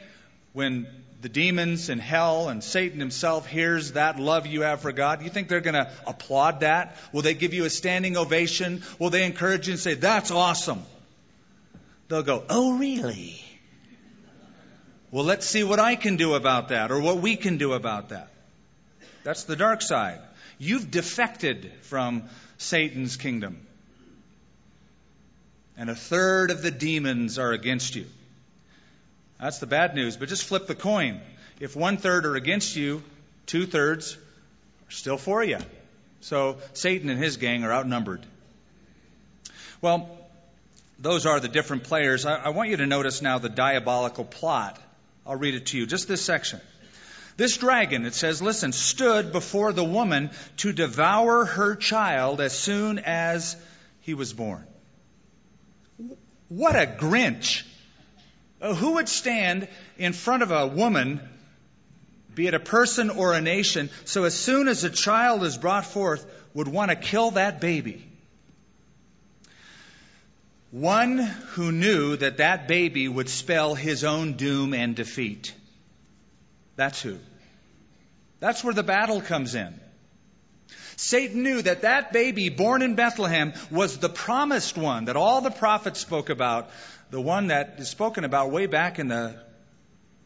when 0.56 0.86
the 1.20 1.28
demons 1.28 1.90
and 1.90 2.00
hell 2.00 2.48
and 2.48 2.64
Satan 2.64 2.98
himself 2.98 3.46
hears 3.46 3.92
that 3.92 4.18
love 4.18 4.46
you 4.46 4.62
have 4.62 4.80
for 4.80 4.90
God, 4.90 5.22
you 5.22 5.28
think 5.28 5.48
they're 5.48 5.60
going 5.60 5.74
to 5.74 5.92
applaud 6.06 6.60
that? 6.60 6.96
Will 7.12 7.20
they 7.20 7.34
give 7.34 7.52
you 7.52 7.66
a 7.66 7.70
standing 7.70 8.16
ovation? 8.16 8.82
Will 8.98 9.10
they 9.10 9.26
encourage 9.26 9.68
you 9.68 9.72
and 9.74 9.80
say, 9.80 9.92
That's 9.92 10.30
awesome? 10.30 10.82
They'll 12.08 12.22
go, 12.22 12.42
Oh, 12.48 12.78
really? 12.78 13.38
Well, 15.10 15.26
let's 15.26 15.46
see 15.46 15.62
what 15.62 15.78
I 15.78 15.94
can 15.94 16.16
do 16.16 16.32
about 16.32 16.68
that 16.68 16.90
or 16.90 17.00
what 17.00 17.18
we 17.18 17.36
can 17.36 17.58
do 17.58 17.74
about 17.74 18.08
that. 18.08 18.30
That's 19.24 19.44
the 19.44 19.56
dark 19.56 19.82
side. 19.82 20.20
You've 20.58 20.90
defected 20.90 21.70
from 21.82 22.30
Satan's 22.56 23.18
kingdom. 23.18 23.60
And 25.76 25.90
a 25.90 25.94
third 25.94 26.50
of 26.50 26.62
the 26.62 26.70
demons 26.70 27.38
are 27.38 27.52
against 27.52 27.94
you. 27.94 28.06
That's 29.40 29.58
the 29.58 29.66
bad 29.66 29.94
news. 29.94 30.16
But 30.16 30.28
just 30.28 30.44
flip 30.44 30.66
the 30.66 30.74
coin. 30.74 31.20
If 31.60 31.76
one 31.76 31.96
third 31.96 32.26
are 32.26 32.36
against 32.36 32.76
you, 32.76 33.02
two 33.46 33.66
thirds 33.66 34.16
are 34.88 34.90
still 34.90 35.18
for 35.18 35.42
you. 35.42 35.58
So 36.20 36.58
Satan 36.72 37.08
and 37.08 37.22
his 37.22 37.36
gang 37.36 37.64
are 37.64 37.72
outnumbered. 37.72 38.24
Well, 39.80 40.08
those 40.98 41.26
are 41.26 41.40
the 41.40 41.48
different 41.48 41.84
players. 41.84 42.24
I, 42.24 42.36
I, 42.36 42.48
want 42.48 42.70
you 42.70 42.78
to 42.78 42.86
notice 42.86 43.20
now 43.20 43.38
the 43.38 43.48
diabolical 43.48 44.24
plot. 44.24 44.80
I'll 45.26 45.36
read 45.36 45.54
it 45.54 45.66
to 45.66 45.78
you, 45.78 45.86
just 45.86 46.08
this 46.08 46.22
section. 46.22 46.60
This 47.36 47.58
dragon, 47.58 48.06
it 48.06 48.14
says, 48.14 48.40
listen, 48.40 48.72
stood 48.72 49.30
before 49.30 49.72
the 49.72 49.84
woman 49.84 50.30
to 50.58 50.72
devour 50.72 51.44
her 51.44 51.76
child 51.76 52.40
as 52.40 52.58
soon 52.58 52.98
as 52.98 53.56
he 54.00 54.14
was 54.14 54.32
born. 54.32 54.64
What 56.48 56.76
a 56.76 56.86
Grinch. 56.86 57.64
Uh, 58.66 58.74
who 58.74 58.94
would 58.94 59.08
stand 59.08 59.68
in 59.96 60.12
front 60.12 60.42
of 60.42 60.50
a 60.50 60.66
woman, 60.66 61.20
be 62.34 62.48
it 62.48 62.54
a 62.54 62.60
person 62.60 63.10
or 63.10 63.32
a 63.32 63.40
nation, 63.40 63.90
so 64.04 64.24
as 64.24 64.34
soon 64.34 64.66
as 64.66 64.82
a 64.82 64.90
child 64.90 65.44
is 65.44 65.56
brought 65.56 65.86
forth, 65.86 66.26
would 66.52 66.66
want 66.66 66.90
to 66.90 66.96
kill 66.96 67.32
that 67.32 67.60
baby? 67.60 68.04
One 70.72 71.18
who 71.18 71.70
knew 71.70 72.16
that 72.16 72.38
that 72.38 72.66
baby 72.66 73.06
would 73.06 73.28
spell 73.28 73.76
his 73.76 74.02
own 74.02 74.32
doom 74.32 74.74
and 74.74 74.96
defeat. 74.96 75.54
That's 76.74 77.00
who. 77.00 77.18
That's 78.40 78.64
where 78.64 78.74
the 78.74 78.82
battle 78.82 79.20
comes 79.20 79.54
in. 79.54 79.80
Satan 80.96 81.42
knew 81.42 81.62
that 81.62 81.82
that 81.82 82.12
baby 82.12 82.48
born 82.48 82.82
in 82.82 82.96
Bethlehem 82.96 83.52
was 83.70 83.98
the 83.98 84.08
promised 84.08 84.76
one 84.76 85.04
that 85.04 85.16
all 85.16 85.40
the 85.40 85.50
prophets 85.50 86.00
spoke 86.00 86.30
about 86.30 86.70
the 87.10 87.20
one 87.20 87.48
that 87.48 87.76
is 87.78 87.88
spoken 87.88 88.24
about 88.24 88.50
way 88.50 88.66
back 88.66 88.98
in 88.98 89.08
the 89.08 89.34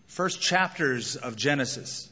first 0.06 0.40
chapters 0.40 1.16
of 1.16 1.36
Genesis, 1.36 2.08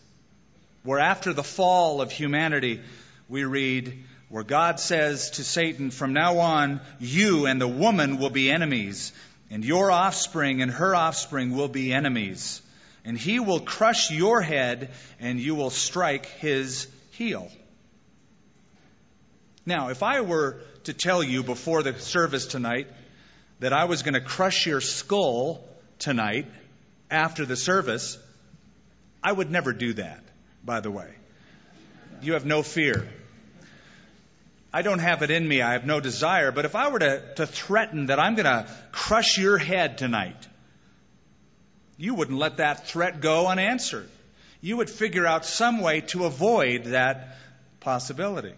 where 0.82 0.98
after 0.98 1.32
the 1.32 1.42
fall 1.42 2.00
of 2.00 2.12
humanity, 2.12 2.80
we 3.28 3.44
read 3.44 4.04
where 4.28 4.44
God 4.44 4.78
says 4.78 5.30
to 5.32 5.44
Satan, 5.44 5.90
From 5.90 6.12
now 6.12 6.38
on, 6.38 6.80
you 7.00 7.46
and 7.46 7.60
the 7.60 7.68
woman 7.68 8.18
will 8.18 8.30
be 8.30 8.50
enemies, 8.50 9.12
and 9.50 9.64
your 9.64 9.90
offspring 9.90 10.60
and 10.60 10.70
her 10.70 10.94
offspring 10.94 11.56
will 11.56 11.68
be 11.68 11.92
enemies. 11.92 12.60
And 13.04 13.16
he 13.16 13.40
will 13.40 13.60
crush 13.60 14.10
your 14.10 14.42
head, 14.42 14.90
and 15.18 15.40
you 15.40 15.54
will 15.54 15.70
strike 15.70 16.26
his 16.26 16.88
heel. 17.12 17.50
Now, 19.64 19.88
if 19.88 20.02
I 20.02 20.20
were 20.20 20.60
to 20.84 20.92
tell 20.92 21.22
you 21.22 21.42
before 21.42 21.82
the 21.82 21.98
service 21.98 22.46
tonight 22.46 22.86
that 23.60 23.72
I 23.72 23.84
was 23.84 24.02
going 24.02 24.14
to 24.14 24.20
crush 24.20 24.66
your 24.66 24.80
skull 24.80 25.64
tonight 25.98 26.46
after 27.10 27.44
the 27.44 27.56
service, 27.56 28.18
I 29.22 29.32
would 29.32 29.50
never 29.50 29.72
do 29.72 29.94
that, 29.94 30.22
by 30.64 30.80
the 30.80 30.90
way. 30.90 31.10
You 32.22 32.34
have 32.34 32.44
no 32.44 32.62
fear. 32.62 33.08
I 34.72 34.82
don't 34.82 34.98
have 34.98 35.22
it 35.22 35.30
in 35.30 35.46
me. 35.46 35.62
I 35.62 35.72
have 35.72 35.86
no 35.86 36.00
desire. 36.00 36.52
But 36.52 36.64
if 36.64 36.76
I 36.76 36.90
were 36.90 36.98
to, 36.98 37.34
to 37.36 37.46
threaten 37.46 38.06
that 38.06 38.20
I'm 38.20 38.34
going 38.34 38.44
to 38.44 38.70
crush 38.92 39.38
your 39.38 39.58
head 39.58 39.98
tonight, 39.98 40.46
you 41.96 42.14
wouldn't 42.14 42.38
let 42.38 42.58
that 42.58 42.86
threat 42.86 43.20
go 43.20 43.46
unanswered. 43.46 44.08
You 44.60 44.76
would 44.76 44.90
figure 44.90 45.26
out 45.26 45.44
some 45.44 45.80
way 45.80 46.02
to 46.12 46.26
avoid 46.26 46.84
that 46.84 47.38
possibility. 47.80 48.54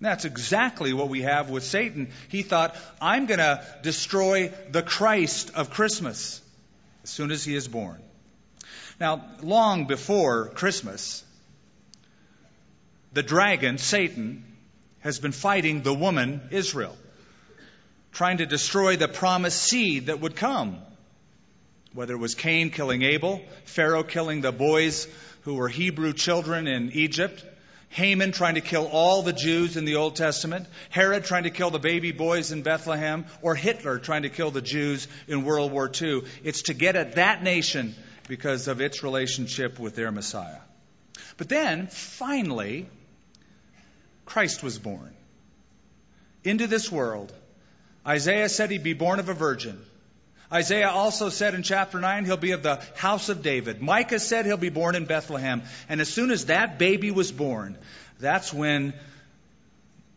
That's 0.00 0.24
exactly 0.24 0.92
what 0.92 1.08
we 1.08 1.22
have 1.22 1.50
with 1.50 1.64
Satan. 1.64 2.10
He 2.28 2.42
thought, 2.42 2.76
I'm 3.00 3.26
going 3.26 3.40
to 3.40 3.64
destroy 3.82 4.52
the 4.70 4.82
Christ 4.82 5.50
of 5.54 5.70
Christmas 5.70 6.40
as 7.02 7.10
soon 7.10 7.30
as 7.32 7.44
he 7.44 7.56
is 7.56 7.66
born. 7.66 8.00
Now, 9.00 9.24
long 9.42 9.86
before 9.86 10.50
Christmas, 10.50 11.24
the 13.12 13.22
dragon, 13.22 13.78
Satan, 13.78 14.44
has 15.00 15.18
been 15.18 15.32
fighting 15.32 15.82
the 15.82 15.94
woman, 15.94 16.42
Israel, 16.50 16.96
trying 18.12 18.38
to 18.38 18.46
destroy 18.46 18.96
the 18.96 19.08
promised 19.08 19.60
seed 19.60 20.06
that 20.06 20.20
would 20.20 20.36
come. 20.36 20.78
Whether 21.92 22.14
it 22.14 22.18
was 22.18 22.34
Cain 22.34 22.70
killing 22.70 23.02
Abel, 23.02 23.40
Pharaoh 23.64 24.02
killing 24.02 24.42
the 24.42 24.52
boys 24.52 25.08
who 25.42 25.54
were 25.54 25.68
Hebrew 25.68 26.12
children 26.12 26.66
in 26.68 26.92
Egypt, 26.92 27.44
Haman 27.90 28.32
trying 28.32 28.56
to 28.56 28.60
kill 28.60 28.86
all 28.86 29.22
the 29.22 29.32
Jews 29.32 29.76
in 29.76 29.84
the 29.84 29.96
Old 29.96 30.16
Testament, 30.16 30.66
Herod 30.90 31.24
trying 31.24 31.44
to 31.44 31.50
kill 31.50 31.70
the 31.70 31.78
baby 31.78 32.12
boys 32.12 32.52
in 32.52 32.62
Bethlehem, 32.62 33.24
or 33.42 33.54
Hitler 33.54 33.98
trying 33.98 34.22
to 34.22 34.28
kill 34.28 34.50
the 34.50 34.60
Jews 34.60 35.08
in 35.26 35.44
World 35.44 35.72
War 35.72 35.90
II. 36.00 36.22
It's 36.44 36.62
to 36.62 36.74
get 36.74 36.96
at 36.96 37.14
that 37.14 37.42
nation 37.42 37.94
because 38.28 38.68
of 38.68 38.80
its 38.80 39.02
relationship 39.02 39.78
with 39.78 39.96
their 39.96 40.12
Messiah. 40.12 40.60
But 41.38 41.48
then, 41.48 41.86
finally, 41.86 42.86
Christ 44.26 44.62
was 44.62 44.78
born 44.78 45.14
into 46.44 46.66
this 46.66 46.92
world 46.92 47.32
Isaiah 48.08 48.48
said 48.48 48.70
he'd 48.70 48.82
be 48.82 48.94
born 48.94 49.18
of 49.18 49.28
a 49.28 49.34
virgin. 49.34 49.78
Isaiah 50.50 50.88
also 50.88 51.28
said 51.28 51.54
in 51.54 51.62
chapter 51.62 52.00
9 52.00 52.24
he'll 52.24 52.38
be 52.38 52.52
of 52.52 52.62
the 52.62 52.80
house 52.96 53.28
of 53.28 53.42
David. 53.42 53.82
Micah 53.82 54.18
said 54.18 54.46
he'll 54.46 54.56
be 54.56 54.70
born 54.70 54.94
in 54.94 55.04
Bethlehem. 55.04 55.62
And 55.88 56.00
as 56.00 56.08
soon 56.08 56.30
as 56.30 56.46
that 56.46 56.78
baby 56.78 57.10
was 57.10 57.30
born, 57.30 57.76
that's 58.18 58.52
when 58.52 58.94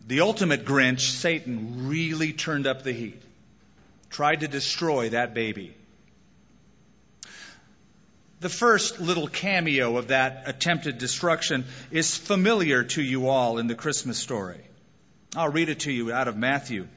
the 0.07 0.21
ultimate 0.21 0.65
Grinch, 0.65 1.01
Satan, 1.01 1.87
really 1.87 2.31
turned 2.31 2.65
up 2.65 2.83
the 2.83 2.93
heat, 2.93 3.21
tried 4.09 4.39
to 4.39 4.47
destroy 4.47 5.09
that 5.09 5.33
baby. 5.33 5.75
The 8.39 8.49
first 8.49 8.99
little 8.99 9.27
cameo 9.27 9.97
of 9.97 10.07
that 10.07 10.43
attempted 10.47 10.97
destruction 10.97 11.65
is 11.91 12.17
familiar 12.17 12.83
to 12.85 13.01
you 13.01 13.27
all 13.27 13.59
in 13.59 13.67
the 13.67 13.75
Christmas 13.75 14.17
story. 14.17 14.61
I'll 15.35 15.51
read 15.51 15.69
it 15.69 15.81
to 15.81 15.91
you 15.91 16.11
out 16.11 16.27
of 16.27 16.35
Matthew. 16.35 16.87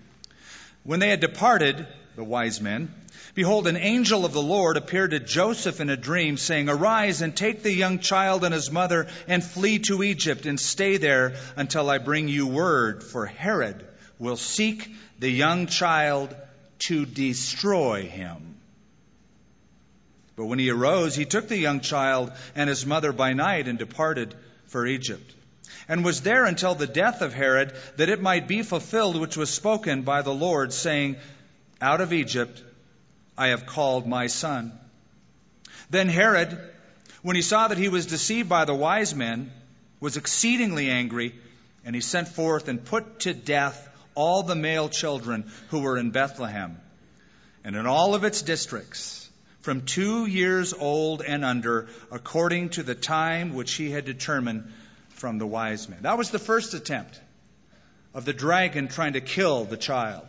When 0.85 1.01
they 1.01 1.11
had 1.11 1.21
departed, 1.21 1.87
the 2.17 2.25
wise 2.25 2.61
men, 2.61 2.93
behold, 3.35 3.67
an 3.67 3.77
angel 3.77 4.25
of 4.25 4.33
the 4.33 4.43
Lord 4.43 4.77
appeared 4.77 5.11
to 5.11 5.21
Joseph 5.21 5.81
in 5.81 5.91
a 5.91 5.97
dream, 5.97 6.37
saying, 6.37 6.69
Arise 6.69 7.23
and 7.23 7.37
take 7.37 7.63
the 7.63 7.73
young 7.73 7.99
child 7.99 8.45
and 8.45 8.55
his 8.55 8.71
mother 8.71 9.09
and 9.27 9.43
flee 9.43 9.81
to 9.81 10.03
Egypt 10.03 10.47
and 10.47 10.59
stay 10.59 10.97
there 10.97 11.37
until 11.57 11.91
I 11.91 11.99
bring 11.99 12.29
you 12.29 12.47
word, 12.47 13.03
for 13.03 13.27
Herod 13.27 13.85
will 14.19 14.37
seek 14.37 14.95
the 15.19 15.31
young 15.31 15.67
child 15.67 16.35
to 16.81 17.05
destroy 17.07 18.07
him. 18.07 18.57
But 20.37 20.47
when 20.47 20.59
he 20.59 20.71
arose, 20.71 21.15
he 21.15 21.25
took 21.25 21.49
the 21.49 21.57
young 21.57 21.81
child 21.81 22.33
and 22.55 22.69
his 22.69 22.85
mother 22.85 23.13
by 23.13 23.33
night 23.35 23.69
and 23.69 23.79
departed 23.79 24.35
for 24.67 24.87
Egypt. 24.87 25.33
And 25.89 26.05
was 26.05 26.23
there 26.23 26.45
until 26.45 26.75
the 26.75 26.87
death 26.87 27.23
of 27.23 27.35
Herod, 27.35 27.75
that 27.97 28.09
it 28.09 28.23
might 28.23 28.49
be 28.49 28.63
fulfilled 28.63 29.17
which 29.17 29.37
was 29.37 29.51
spoken 29.51 30.03
by 30.03 30.23
the 30.23 30.35
Lord, 30.35 30.73
saying, 30.73 31.17
Out 31.81 32.01
of 32.01 32.13
Egypt 32.13 32.63
I 33.37 33.49
have 33.49 33.67
called 33.67 34.07
my 34.07 34.27
son. 34.29 34.73
Then 35.91 36.09
Herod, 36.09 36.59
when 37.23 37.37
he 37.37 37.43
saw 37.43 37.69
that 37.69 37.79
he 37.79 37.89
was 37.89 38.07
deceived 38.07 38.49
by 38.49 38.65
the 38.65 38.75
wise 38.75 39.15
men, 39.15 39.53
was 40.01 40.17
exceedingly 40.17 40.91
angry, 40.91 41.35
and 41.85 41.95
he 41.95 42.01
sent 42.01 42.29
forth 42.29 42.69
and 42.69 42.85
put 42.85 43.21
to 43.21 43.35
death 43.35 43.89
all 44.15 44.43
the 44.43 44.55
male 44.55 44.89
children 44.89 45.51
who 45.69 45.81
were 45.81 45.99
in 45.99 46.11
Bethlehem 46.11 46.81
and 47.65 47.77
in 47.77 47.87
all 47.87 48.15
of 48.15 48.25
its 48.25 48.43
districts 48.43 49.29
from 49.63 49.87
two 49.87 50.27
years 50.27 50.75
old 50.75 51.23
and 51.23 51.45
under, 51.45 51.89
according 52.13 52.69
to 52.71 52.83
the 52.83 52.95
time 52.95 53.55
which 53.55 53.73
he 53.73 53.91
had 53.91 54.05
determined 54.05 54.71
from 55.09 55.39
the 55.39 55.47
wise 55.47 55.89
men. 55.89 56.01
That 56.03 56.19
was 56.19 56.31
the 56.31 56.39
first 56.39 56.75
attempt 56.75 57.19
of 58.13 58.27
the 58.27 58.35
dragon 58.35 58.89
trying 58.89 59.15
to 59.15 59.23
kill 59.23 59.65
the 59.65 59.79
child. 59.79 60.27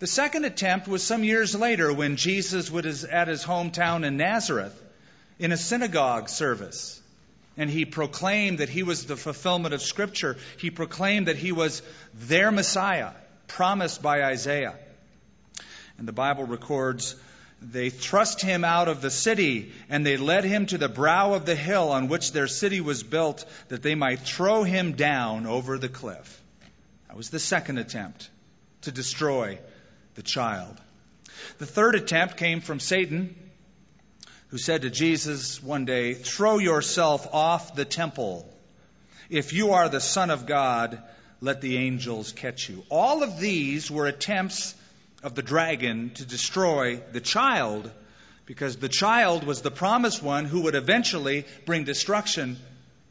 The 0.00 0.06
second 0.06 0.46
attempt 0.46 0.88
was 0.88 1.02
some 1.02 1.24
years 1.24 1.54
later 1.54 1.92
when 1.92 2.16
Jesus 2.16 2.70
was 2.70 3.04
at 3.04 3.28
his 3.28 3.44
hometown 3.44 4.04
in 4.04 4.16
Nazareth 4.16 4.74
in 5.38 5.52
a 5.52 5.58
synagogue 5.58 6.30
service. 6.30 6.98
And 7.58 7.68
he 7.68 7.84
proclaimed 7.84 8.58
that 8.58 8.70
he 8.70 8.82
was 8.82 9.04
the 9.04 9.16
fulfillment 9.16 9.74
of 9.74 9.82
Scripture. 9.82 10.38
He 10.56 10.70
proclaimed 10.70 11.28
that 11.28 11.36
he 11.36 11.52
was 11.52 11.82
their 12.14 12.50
Messiah, 12.50 13.10
promised 13.46 14.00
by 14.00 14.22
Isaiah. 14.22 14.74
And 15.98 16.08
the 16.08 16.12
Bible 16.12 16.44
records 16.44 17.14
they 17.60 17.90
thrust 17.90 18.40
him 18.40 18.64
out 18.64 18.88
of 18.88 19.02
the 19.02 19.10
city, 19.10 19.72
and 19.90 20.06
they 20.06 20.16
led 20.16 20.44
him 20.44 20.64
to 20.64 20.78
the 20.78 20.88
brow 20.88 21.34
of 21.34 21.44
the 21.44 21.54
hill 21.54 21.90
on 21.90 22.08
which 22.08 22.32
their 22.32 22.48
city 22.48 22.80
was 22.80 23.02
built, 23.02 23.44
that 23.68 23.82
they 23.82 23.94
might 23.94 24.20
throw 24.20 24.62
him 24.62 24.92
down 24.92 25.46
over 25.46 25.76
the 25.76 25.90
cliff. 25.90 26.42
That 27.08 27.18
was 27.18 27.28
the 27.28 27.38
second 27.38 27.76
attempt 27.76 28.30
to 28.82 28.92
destroy 28.92 29.58
the 30.14 30.22
child. 30.22 30.80
The 31.58 31.66
third 31.66 31.94
attempt 31.94 32.36
came 32.36 32.60
from 32.60 32.80
Satan, 32.80 33.34
who 34.48 34.58
said 34.58 34.82
to 34.82 34.90
Jesus 34.90 35.62
one 35.62 35.84
day, 35.84 36.14
Throw 36.14 36.58
yourself 36.58 37.28
off 37.32 37.74
the 37.74 37.84
temple. 37.84 38.48
If 39.28 39.52
you 39.52 39.72
are 39.72 39.88
the 39.88 40.00
Son 40.00 40.30
of 40.30 40.46
God, 40.46 41.00
let 41.40 41.60
the 41.60 41.78
angels 41.78 42.32
catch 42.32 42.68
you. 42.68 42.84
All 42.90 43.22
of 43.22 43.38
these 43.38 43.90
were 43.90 44.06
attempts 44.06 44.74
of 45.22 45.34
the 45.34 45.42
dragon 45.42 46.10
to 46.14 46.24
destroy 46.24 46.96
the 47.12 47.20
child 47.20 47.90
because 48.46 48.76
the 48.76 48.88
child 48.88 49.44
was 49.44 49.62
the 49.62 49.70
promised 49.70 50.22
one 50.22 50.44
who 50.44 50.62
would 50.62 50.74
eventually 50.74 51.46
bring 51.66 51.84
destruction 51.84 52.56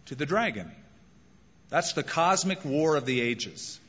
to 0.07 0.15
the 0.15 0.25
dragon. 0.25 0.69
That's 1.69 1.93
the 1.93 2.03
cosmic 2.03 2.65
war 2.65 2.95
of 2.95 3.05
the 3.05 3.21
ages. 3.21 3.79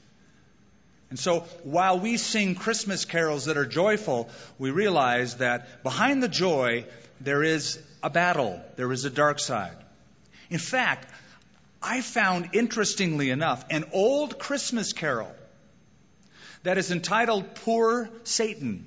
And 1.10 1.18
so 1.18 1.40
while 1.64 1.98
we 1.98 2.16
sing 2.16 2.54
Christmas 2.54 3.04
carols 3.04 3.46
that 3.46 3.56
are 3.56 3.66
joyful, 3.66 4.28
we 4.58 4.70
realize 4.70 5.36
that 5.38 5.82
behind 5.82 6.22
the 6.22 6.28
joy, 6.28 6.84
there 7.20 7.42
is 7.42 7.78
a 8.02 8.08
battle, 8.08 8.60
there 8.76 8.90
is 8.92 9.04
a 9.04 9.10
dark 9.10 9.40
side. 9.40 9.76
In 10.48 10.58
fact, 10.58 11.12
I 11.82 12.00
found 12.00 12.50
interestingly 12.52 13.30
enough 13.30 13.64
an 13.70 13.84
old 13.92 14.38
Christmas 14.38 14.92
carol 14.92 15.34
that 16.62 16.78
is 16.78 16.90
entitled 16.90 17.54
Poor 17.56 18.08
Satan. 18.24 18.86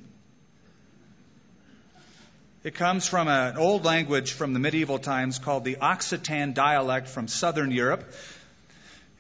It 2.63 2.75
comes 2.75 3.07
from 3.09 3.27
an 3.27 3.57
old 3.57 3.83
language 3.83 4.31
from 4.31 4.53
the 4.53 4.59
medieval 4.59 4.99
times 4.99 5.39
called 5.39 5.65
the 5.65 5.75
Occitan 5.75 6.53
dialect 6.53 7.09
from 7.09 7.27
southern 7.27 7.71
Europe. 7.71 8.13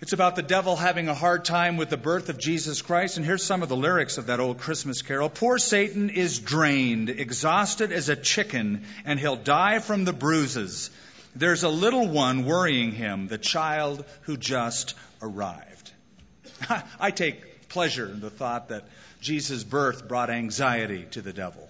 It's 0.03 0.11
about 0.11 0.35
the 0.35 0.41
devil 0.41 0.75
having 0.75 1.07
a 1.07 1.13
hard 1.13 1.45
time 1.45 1.77
with 1.77 1.89
the 1.89 1.95
birth 1.95 2.27
of 2.27 2.37
Jesus 2.37 2.81
Christ. 2.81 3.15
And 3.15 3.25
here's 3.25 3.41
some 3.41 3.63
of 3.63 3.69
the 3.69 3.77
lyrics 3.77 4.17
of 4.17 4.25
that 4.25 4.41
old 4.41 4.57
Christmas 4.57 5.01
carol. 5.01 5.29
Poor 5.29 5.57
Satan 5.57 6.09
is 6.09 6.39
drained, 6.39 7.09
exhausted 7.09 7.93
as 7.93 8.09
a 8.09 8.17
chicken, 8.17 8.83
and 9.05 9.17
he'll 9.17 9.37
die 9.37 9.79
from 9.79 10.03
the 10.03 10.11
bruises. 10.11 10.91
There's 11.37 11.63
a 11.63 11.69
little 11.69 12.05
one 12.05 12.43
worrying 12.43 12.91
him, 12.91 13.29
the 13.29 13.37
child 13.37 14.03
who 14.23 14.35
just 14.35 14.93
arrived. 15.21 15.93
I 16.99 17.11
take 17.11 17.69
pleasure 17.69 18.09
in 18.09 18.19
the 18.19 18.29
thought 18.29 18.67
that 18.67 18.83
Jesus' 19.21 19.63
birth 19.63 20.09
brought 20.09 20.29
anxiety 20.29 21.05
to 21.11 21.21
the 21.21 21.31
devil. 21.31 21.65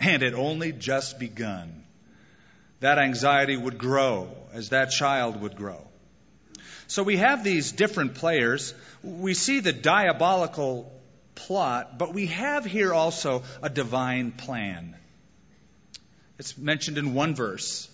And 0.00 0.24
it 0.24 0.34
only 0.34 0.72
just 0.72 1.20
begun. 1.20 1.84
That 2.80 2.98
anxiety 2.98 3.56
would 3.56 3.78
grow 3.78 4.36
as 4.52 4.70
that 4.70 4.90
child 4.90 5.40
would 5.40 5.54
grow. 5.54 5.86
So 6.88 7.02
we 7.02 7.16
have 7.16 7.42
these 7.42 7.72
different 7.72 8.14
players. 8.14 8.74
We 9.02 9.34
see 9.34 9.60
the 9.60 9.72
diabolical 9.72 10.92
plot, 11.34 11.98
but 11.98 12.14
we 12.14 12.26
have 12.26 12.64
here 12.64 12.92
also 12.92 13.42
a 13.62 13.68
divine 13.68 14.32
plan. 14.32 14.96
It's 16.38 16.56
mentioned 16.56 16.98
in 16.98 17.14
one 17.14 17.34
verse. 17.34 17.88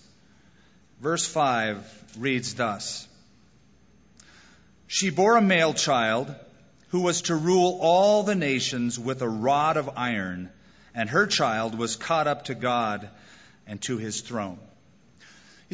Verse 1.01 1.25
5 1.25 2.15
reads 2.17 2.53
thus 2.55 3.07
She 4.87 5.09
bore 5.09 5.37
a 5.37 5.41
male 5.41 5.73
child 5.73 6.33
who 6.89 7.01
was 7.01 7.23
to 7.23 7.35
rule 7.35 7.79
all 7.81 8.23
the 8.23 8.35
nations 8.35 8.99
with 8.99 9.21
a 9.21 9.27
rod 9.29 9.77
of 9.77 9.89
iron, 9.97 10.51
and 10.93 11.09
her 11.09 11.25
child 11.25 11.75
was 11.75 11.95
caught 11.95 12.27
up 12.27 12.45
to 12.45 12.55
God 12.55 13.09
and 13.65 13.81
to 13.81 13.97
his 13.97 14.21
throne. 14.21 14.59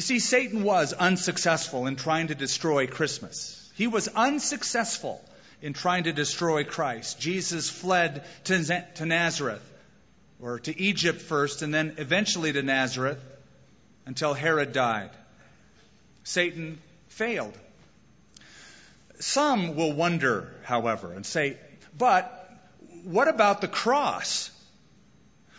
You 0.00 0.02
see, 0.02 0.18
Satan 0.18 0.64
was 0.64 0.94
unsuccessful 0.94 1.86
in 1.86 1.96
trying 1.96 2.28
to 2.28 2.34
destroy 2.34 2.86
Christmas. 2.86 3.70
He 3.74 3.86
was 3.86 4.08
unsuccessful 4.08 5.22
in 5.60 5.74
trying 5.74 6.04
to 6.04 6.12
destroy 6.14 6.64
Christ. 6.64 7.20
Jesus 7.20 7.68
fled 7.68 8.24
to 8.44 9.04
Nazareth, 9.04 9.60
or 10.40 10.58
to 10.60 10.80
Egypt 10.80 11.20
first, 11.20 11.60
and 11.60 11.74
then 11.74 11.96
eventually 11.98 12.50
to 12.50 12.62
Nazareth 12.62 13.22
until 14.06 14.32
Herod 14.32 14.72
died. 14.72 15.10
Satan 16.24 16.78
failed. 17.08 17.52
Some 19.18 19.76
will 19.76 19.92
wonder, 19.92 20.50
however, 20.62 21.12
and 21.12 21.26
say, 21.26 21.58
but 21.98 22.24
what 23.04 23.28
about 23.28 23.60
the 23.60 23.68
cross? 23.68 24.50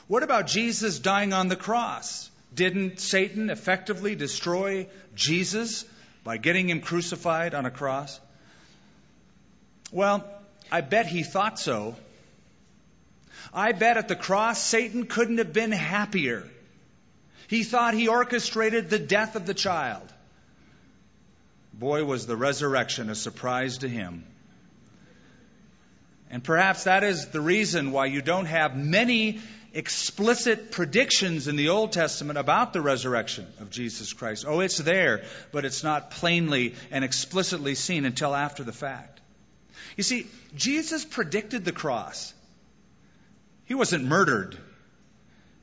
What 0.08 0.24
about 0.24 0.48
Jesus 0.48 0.98
dying 0.98 1.32
on 1.32 1.48
the 1.48 1.56
cross? 1.56 2.31
Didn't 2.54 3.00
Satan 3.00 3.50
effectively 3.50 4.16
destroy 4.16 4.88
Jesus 5.16 5.86
by 6.24 6.38
getting 6.38 6.70
him 6.70 6.82
crucified 6.82 7.54
on 7.54 7.66
a 7.66 7.72
cross? 7.72 8.20
Well, 9.92 10.26
I 10.72 10.82
bet 10.82 11.08
he 11.08 11.24
thought 11.24 11.60
so. 11.60 11.96
I 13.54 13.72
bet 13.72 13.98
at 13.98 14.08
the 14.08 14.16
cross 14.16 14.62
Satan 14.62 15.06
couldn't 15.06 15.38
have 15.38 15.54
been 15.54 15.72
happier. 15.72 16.48
He 17.48 17.64
thought 17.64 17.94
he 17.94 18.08
orchestrated 18.08 18.90
the 18.90 19.00
death 19.00 19.36
of 19.36 19.46
the 19.46 19.54
child. 19.54 20.08
Boy, 21.74 22.04
was 22.04 22.26
the 22.26 22.38
resurrection 22.38 23.10
a 23.10 23.16
surprise 23.16 23.80
to 23.80 23.90
him. 23.90 24.24
And 26.30 26.44
perhaps 26.44 26.86
that 26.86 27.04
is 27.04 27.28
the 27.28 27.42
reason 27.42 27.92
why 27.92 28.06
you 28.06 28.22
don't 28.22 28.46
have 28.46 28.78
many 28.78 29.42
explicit 29.74 30.72
predictions 30.72 31.48
in 31.48 31.56
the 31.56 31.70
Old 31.70 31.92
Testament 31.94 32.38
about 32.38 32.74
the 32.74 32.82
resurrection 32.82 33.48
of 33.60 33.70
Jesus 33.70 34.14
Christ. 34.14 34.46
Oh, 34.48 34.60
it's 34.60 34.78
there, 34.78 35.24
but 35.52 35.66
it's 35.66 35.84
not 35.84 36.12
plainly 36.12 36.76
and 36.92 37.06
explicitly 37.06 37.76
seen 37.76 38.06
until 38.06 38.36
after 38.36 38.64
the 38.64 38.74
fact. 38.74 39.22
You 39.96 40.04
see, 40.04 40.28
Jesus 40.56 41.06
predicted 41.06 41.66
the 41.66 41.72
cross. 41.72 42.34
He 43.66 43.74
wasn't 43.74 44.06
murdered. 44.06 44.58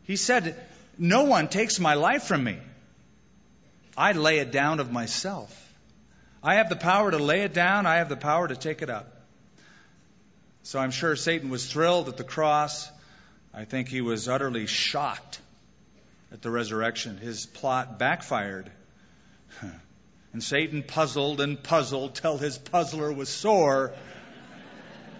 He 0.05 0.17
said, 0.17 0.57
No 0.97 1.25
one 1.25 1.49
takes 1.49 1.79
my 1.79 1.95
life 1.95 2.25
from 2.25 2.43
me. 2.43 2.59
I 3.97 4.13
lay 4.13 4.39
it 4.39 4.53
down 4.53 4.81
of 4.81 4.91
myself. 4.91 5.55
I 6.43 6.55
have 6.55 6.69
the 6.69 6.77
power 6.77 7.11
to 7.11 7.19
lay 7.19 7.43
it 7.43 7.53
down, 7.53 7.85
I 7.85 7.97
have 7.97 8.09
the 8.09 8.17
power 8.17 8.49
to 8.49 8.57
take 8.57 8.81
it 8.81 8.89
up. 8.89 9.13
So 10.63 10.79
I'm 10.79 10.93
sure 10.93 11.17
Satan 11.17 11.51
was 11.51 11.67
thrilled 11.67 12.09
at 12.09 12.17
the 12.17 12.25
cross. 12.25 12.89
I 13.59 13.65
think 13.65 13.89
he 13.89 14.03
was 14.03 14.29
utterly 14.29 14.69
shocked 14.69 15.41
at 16.33 16.43
the 16.43 16.51
resurrection. 16.51 17.17
His 17.17 17.45
plot 17.45 17.99
backfired. 17.99 18.71
And 20.31 20.43
Satan 20.43 20.83
puzzled 20.83 21.41
and 21.41 21.61
puzzled 21.61 22.15
till 22.15 22.37
his 22.37 22.59
puzzler 22.59 23.11
was 23.11 23.31
sore. 23.31 23.95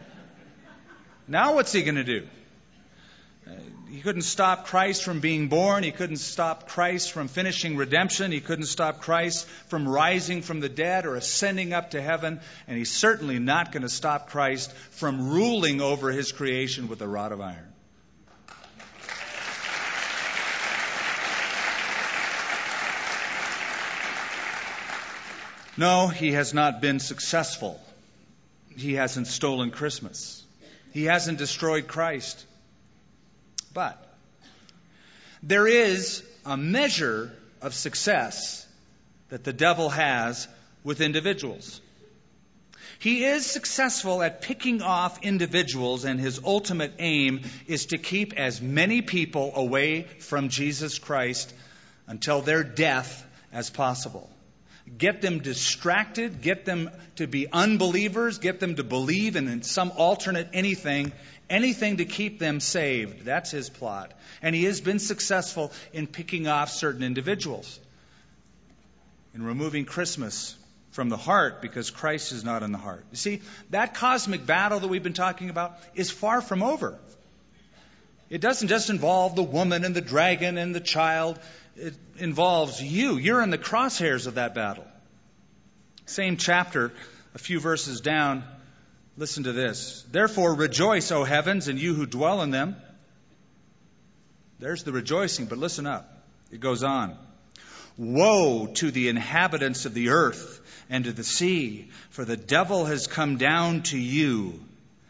now 1.27 1.55
what's 1.55 1.73
he 1.73 1.83
going 1.83 1.95
to 1.95 2.05
do? 2.05 2.29
Uh, 3.47 3.53
he 3.91 4.03
couldn't 4.03 4.23
stop 4.23 4.67
Christ 4.67 5.03
from 5.03 5.21
being 5.21 5.49
born. 5.49 5.83
He 5.83 5.93
couldn't 5.93 6.19
stop 6.19 6.69
Christ 6.69 7.11
from 7.11 7.29
finishing 7.29 7.79
redemption. 7.79 8.31
He 8.31 8.43
couldn't 8.43 8.67
stop 8.67 9.01
Christ 9.01 9.49
from 9.69 9.89
rising 9.89 10.43
from 10.43 10.61
the 10.61 10.69
dead 10.69 11.07
or 11.07 11.17
ascending 11.17 11.73
up 11.73 11.93
to 11.93 12.03
heaven. 12.03 12.39
And 12.69 12.77
he's 12.77 12.93
certainly 12.93 13.39
not 13.39 13.73
going 13.73 13.85
to 13.85 13.89
stop 13.89 14.29
Christ 14.29 14.71
from 14.91 15.31
ruling 15.31 15.81
over 15.81 16.13
his 16.13 16.33
creation 16.33 16.89
with 16.89 17.01
a 17.01 17.09
rod 17.09 17.33
of 17.33 17.41
iron. 17.41 17.68
No, 25.79 26.09
he 26.09 26.33
has 26.33 26.53
not 26.53 26.81
been 26.81 26.99
successful. 26.99 27.81
He 28.77 28.95
hasn't 28.95 29.29
stolen 29.29 29.71
Christmas. 29.71 30.45
He 30.93 31.05
hasn't 31.05 31.39
destroyed 31.39 31.87
Christ. 31.87 32.45
But 33.73 33.97
there 35.41 35.69
is 35.69 36.25
a 36.45 36.57
measure 36.57 37.33
of 37.63 37.75
success 37.75 38.67
that 39.29 39.45
the 39.45 39.53
devil 39.53 39.89
has 39.89 40.49
with 40.83 41.01
individuals. 41.01 41.81
He 42.99 43.25
is 43.25 43.47
successful 43.47 44.21
at 44.21 44.41
picking 44.41 44.83
off 44.83 45.23
individuals, 45.23 46.05
and 46.05 46.19
his 46.19 46.41
ultimate 46.45 46.95
aim 46.99 47.43
is 47.69 47.87
to 47.87 47.99
keep 47.99 48.33
as 48.33 48.61
many 48.61 49.01
people 49.01 49.53
away 49.55 50.09
from 50.19 50.49
Jesus 50.49 50.99
Christ 50.99 51.55
until 52.09 52.41
their 52.41 52.65
death 52.65 53.25
as 53.53 53.71
possible 53.71 54.29
get 54.97 55.21
them 55.21 55.41
distracted, 55.41 56.41
get 56.41 56.65
them 56.65 56.91
to 57.17 57.27
be 57.27 57.47
unbelievers, 57.51 58.39
get 58.39 58.61
them 58.61 58.77
to 58.77 58.85
believe 58.85 59.37
in 59.37 59.63
some 59.63 59.93
alternate 59.97 60.49
anything, 60.53 61.13
anything 61.51 61.99
to 61.99 62.05
keep 62.05 62.39
them 62.39 62.61
saved. 62.61 63.25
That's 63.25 63.51
his 63.51 63.69
plot. 63.69 64.13
And 64.41 64.55
he 64.55 64.65
has 64.65 64.81
been 64.81 64.99
successful 64.99 65.73
in 65.93 66.07
picking 66.07 66.49
off 66.49 66.71
certain 66.71 67.03
individuals, 67.03 67.79
in 69.35 69.43
removing 69.43 69.85
Christmas 69.85 70.57
from 70.91 71.09
the 71.09 71.17
heart 71.17 71.61
because 71.61 71.91
Christ 71.91 72.33
is 72.33 72.45
not 72.45 72.63
in 72.63 72.73
the 72.73 72.79
heart. 72.79 73.05
You 73.11 73.17
see, 73.17 73.43
that 73.71 73.95
cosmic 73.95 74.47
battle 74.47 74.81
that 74.81 74.89
we've 74.89 75.03
been 75.03 75.13
talking 75.13 75.51
about 75.51 75.79
is 75.95 76.11
far 76.11 76.41
from 76.41 76.63
over. 76.63 76.99
It 78.31 78.41
doesn't 78.41 78.69
just 78.69 78.91
involve 78.91 79.37
the 79.37 79.43
woman 79.43 79.85
and 79.85 79.95
the 79.95 80.01
dragon 80.03 80.59
and 80.59 80.75
the 80.75 80.81
child 80.81 81.39
it 81.79 81.95
involves 82.19 82.83
you. 82.83 83.17
You're 83.17 83.43
in 83.43 83.51
the 83.51 83.59
crosshairs 83.59 84.27
of 84.27 84.35
that 84.35 84.55
battle. 84.55 84.87
Same 86.07 86.37
chapter, 86.37 86.93
a 87.35 87.39
few 87.39 87.61
verses 87.61 88.01
down. 88.01 88.45
Listen 89.17 89.45
to 89.45 89.53
this. 89.53 90.05
Therefore, 90.11 90.55
rejoice, 90.55 91.11
O 91.13 91.25
heavens, 91.25 91.69
and 91.69 91.79
you 91.79 91.95
who 91.95 92.07
dwell 92.07 92.43
in 92.43 92.51
them. 92.51 92.77
There's 94.59 94.85
the 94.85 94.93
rejoicing, 94.93 95.47
but 95.47 95.59
listen 95.59 95.87
up. 95.87 96.25
It 96.51 96.61
goes 96.61 96.83
on. 96.83 97.17
Woe 97.97 98.69
to 98.75 98.91
the 98.91 99.09
inhabitants 99.09 99.87
of 99.87 99.95
the 99.95 100.11
earth 100.11 100.61
and 100.89 101.05
to 101.05 101.13
the 101.13 101.25
sea, 101.25 101.91
for 102.11 102.25
the 102.25 102.37
devil 102.37 102.87
has 102.87 103.07
come 103.07 103.37
down 103.37 103.83
to 103.83 103.99
you, 103.99 104.59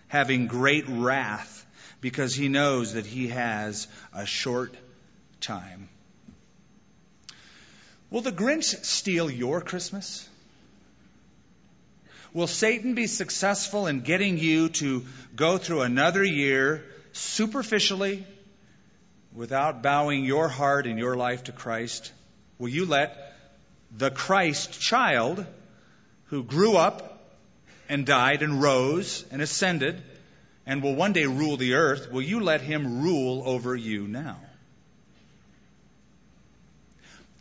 having 0.08 0.46
great 0.46 0.84
wrath, 0.88 1.66
because 2.00 2.34
he 2.34 2.48
knows 2.48 2.94
that 2.94 3.06
he 3.06 3.28
has 3.28 3.88
a 4.14 4.26
short 4.26 4.74
time. 5.40 5.88
Will 8.10 8.22
the 8.22 8.32
Grinch 8.32 8.84
steal 8.84 9.30
your 9.30 9.60
Christmas? 9.60 10.28
Will 12.32 12.46
Satan 12.46 12.94
be 12.94 13.06
successful 13.06 13.86
in 13.86 14.00
getting 14.00 14.38
you 14.38 14.68
to 14.70 15.04
go 15.34 15.58
through 15.58 15.82
another 15.82 16.24
year 16.24 16.84
superficially 17.12 18.26
without 19.34 19.82
bowing 19.82 20.24
your 20.24 20.48
heart 20.48 20.86
and 20.86 20.98
your 20.98 21.16
life 21.16 21.44
to 21.44 21.52
Christ? 21.52 22.12
Will 22.58 22.68
you 22.68 22.86
let 22.86 23.34
the 23.96 24.10
Christ 24.10 24.80
child 24.80 25.44
who 26.26 26.42
grew 26.42 26.76
up 26.76 27.30
and 27.88 28.04
died 28.04 28.42
and 28.42 28.62
rose 28.62 29.24
and 29.30 29.40
ascended 29.40 30.02
and 30.66 30.82
will 30.82 30.94
one 30.94 31.14
day 31.14 31.24
rule 31.24 31.56
the 31.56 31.74
earth, 31.74 32.12
will 32.12 32.22
you 32.22 32.40
let 32.40 32.60
him 32.60 33.02
rule 33.02 33.42
over 33.46 33.74
you 33.74 34.06
now? 34.06 34.36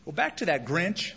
Well, 0.07 0.13
back 0.13 0.37
to 0.37 0.45
that 0.45 0.63
Grinch. 0.63 1.11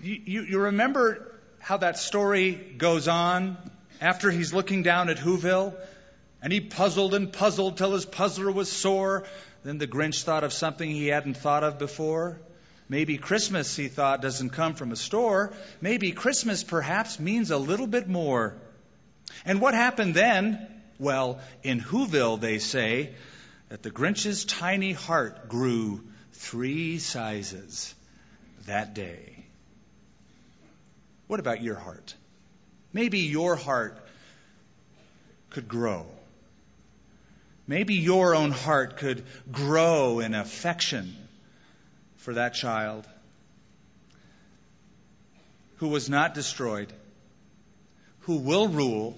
You, 0.00 0.20
you, 0.24 0.42
you 0.42 0.58
remember 0.60 1.34
how 1.58 1.78
that 1.78 1.98
story 1.98 2.52
goes 2.52 3.08
on 3.08 3.56
after 4.00 4.30
he's 4.30 4.54
looking 4.54 4.84
down 4.84 5.08
at 5.08 5.16
Whoville? 5.16 5.74
And 6.40 6.52
he 6.52 6.60
puzzled 6.60 7.14
and 7.14 7.32
puzzled 7.32 7.78
till 7.78 7.92
his 7.94 8.06
puzzler 8.06 8.52
was 8.52 8.70
sore. 8.70 9.24
Then 9.64 9.78
the 9.78 9.88
Grinch 9.88 10.22
thought 10.22 10.44
of 10.44 10.52
something 10.52 10.88
he 10.88 11.08
hadn't 11.08 11.36
thought 11.38 11.64
of 11.64 11.80
before. 11.80 12.38
Maybe 12.88 13.18
Christmas, 13.18 13.74
he 13.74 13.88
thought, 13.88 14.22
doesn't 14.22 14.50
come 14.50 14.74
from 14.74 14.92
a 14.92 14.96
store. 14.96 15.52
Maybe 15.80 16.12
Christmas 16.12 16.62
perhaps 16.62 17.18
means 17.18 17.50
a 17.50 17.58
little 17.58 17.88
bit 17.88 18.06
more. 18.06 18.54
And 19.44 19.60
what 19.60 19.74
happened 19.74 20.14
then? 20.14 20.64
Well, 21.00 21.40
in 21.64 21.80
Whoville, 21.80 22.38
they 22.38 22.60
say 22.60 23.14
that 23.68 23.82
the 23.82 23.90
Grinch's 23.90 24.44
tiny 24.44 24.92
heart 24.92 25.48
grew 25.48 26.04
three 26.40 26.98
sizes 26.98 27.94
that 28.66 28.94
day. 28.94 29.44
What 31.26 31.38
about 31.38 31.62
your 31.62 31.74
heart? 31.74 32.14
Maybe 32.94 33.18
your 33.20 33.56
heart 33.56 33.98
could 35.50 35.68
grow. 35.68 36.06
Maybe 37.66 37.94
your 37.94 38.34
own 38.34 38.52
heart 38.52 38.96
could 38.96 39.22
grow 39.52 40.20
in 40.20 40.34
affection 40.34 41.14
for 42.16 42.34
that 42.34 42.54
child 42.54 43.06
who 45.76 45.88
was 45.88 46.08
not 46.08 46.34
destroyed, 46.34 46.90
who 48.20 48.36
will 48.36 48.68
rule, 48.68 49.16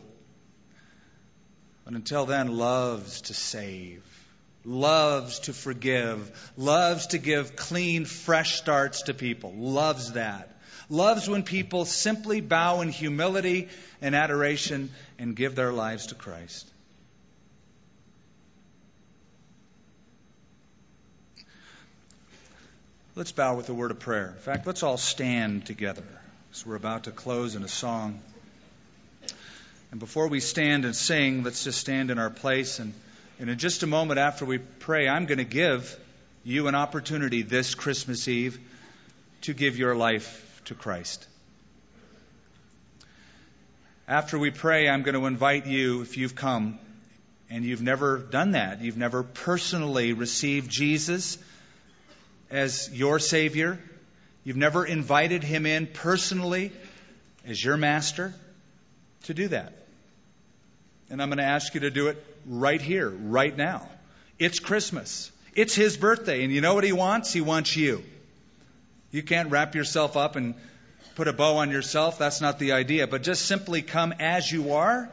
but 1.84 1.94
until 1.94 2.26
then 2.26 2.56
loves 2.56 3.22
to 3.22 3.34
save 3.34 4.11
loves 4.64 5.40
to 5.40 5.52
forgive, 5.52 6.52
loves 6.56 7.08
to 7.08 7.18
give 7.18 7.56
clean, 7.56 8.04
fresh 8.04 8.56
starts 8.56 9.02
to 9.02 9.14
people, 9.14 9.52
loves 9.52 10.12
that. 10.12 10.48
Loves 10.88 11.28
when 11.28 11.42
people 11.42 11.84
simply 11.84 12.40
bow 12.40 12.80
in 12.80 12.88
humility 12.88 13.68
and 14.00 14.14
adoration 14.14 14.90
and 15.18 15.34
give 15.34 15.54
their 15.54 15.72
lives 15.72 16.08
to 16.08 16.14
Christ. 16.14 16.68
Let's 23.14 23.32
bow 23.32 23.56
with 23.56 23.68
a 23.68 23.74
word 23.74 23.90
of 23.90 24.00
prayer. 24.00 24.32
In 24.36 24.42
fact, 24.42 24.66
let's 24.66 24.82
all 24.82 24.96
stand 24.96 25.66
together 25.66 26.04
as 26.52 26.66
we're 26.66 26.76
about 26.76 27.04
to 27.04 27.10
close 27.10 27.56
in 27.56 27.62
a 27.62 27.68
song. 27.68 28.20
And 29.90 30.00
before 30.00 30.28
we 30.28 30.40
stand 30.40 30.86
and 30.86 30.96
sing, 30.96 31.42
let's 31.42 31.64
just 31.64 31.78
stand 31.78 32.10
in 32.10 32.18
our 32.18 32.30
place 32.30 32.78
and 32.78 32.94
and 33.38 33.50
in 33.50 33.58
just 33.58 33.82
a 33.82 33.86
moment 33.86 34.18
after 34.18 34.44
we 34.44 34.58
pray, 34.58 35.08
I'm 35.08 35.26
going 35.26 35.38
to 35.38 35.44
give 35.44 35.98
you 36.44 36.68
an 36.68 36.74
opportunity 36.74 37.42
this 37.42 37.74
Christmas 37.74 38.28
Eve 38.28 38.58
to 39.42 39.54
give 39.54 39.76
your 39.78 39.94
life 39.94 40.60
to 40.66 40.74
Christ. 40.74 41.26
After 44.06 44.38
we 44.38 44.50
pray, 44.50 44.88
I'm 44.88 45.02
going 45.02 45.14
to 45.14 45.26
invite 45.26 45.66
you, 45.66 46.02
if 46.02 46.16
you've 46.16 46.34
come 46.34 46.78
and 47.48 47.64
you've 47.64 47.82
never 47.82 48.18
done 48.18 48.52
that, 48.52 48.80
you've 48.80 48.96
never 48.96 49.22
personally 49.22 50.12
received 50.12 50.70
Jesus 50.70 51.38
as 52.50 52.90
your 52.92 53.18
Savior, 53.18 53.78
you've 54.44 54.56
never 54.56 54.84
invited 54.84 55.42
Him 55.42 55.64
in 55.64 55.86
personally 55.86 56.72
as 57.46 57.62
your 57.64 57.76
Master, 57.76 58.34
to 59.24 59.34
do 59.34 59.48
that. 59.48 59.72
And 61.08 61.22
I'm 61.22 61.28
going 61.28 61.38
to 61.38 61.44
ask 61.44 61.74
you 61.74 61.80
to 61.80 61.90
do 61.90 62.08
it 62.08 62.22
right 62.46 62.80
here, 62.80 63.08
right 63.08 63.56
now. 63.56 63.88
It's 64.38 64.58
Christmas. 64.58 65.30
It's 65.54 65.74
his 65.74 65.96
birthday. 65.96 66.44
And 66.44 66.52
you 66.52 66.60
know 66.60 66.74
what 66.74 66.84
he 66.84 66.92
wants? 66.92 67.32
He 67.32 67.40
wants 67.40 67.76
you. 67.76 68.02
You 69.10 69.22
can't 69.22 69.50
wrap 69.50 69.74
yourself 69.74 70.16
up 70.16 70.36
and 70.36 70.54
put 71.14 71.28
a 71.28 71.32
bow 71.32 71.58
on 71.58 71.70
yourself. 71.70 72.18
That's 72.18 72.40
not 72.40 72.58
the 72.58 72.72
idea. 72.72 73.06
But 73.06 73.22
just 73.22 73.44
simply 73.46 73.82
come 73.82 74.12
as 74.18 74.50
you 74.50 74.72
are 74.72 75.10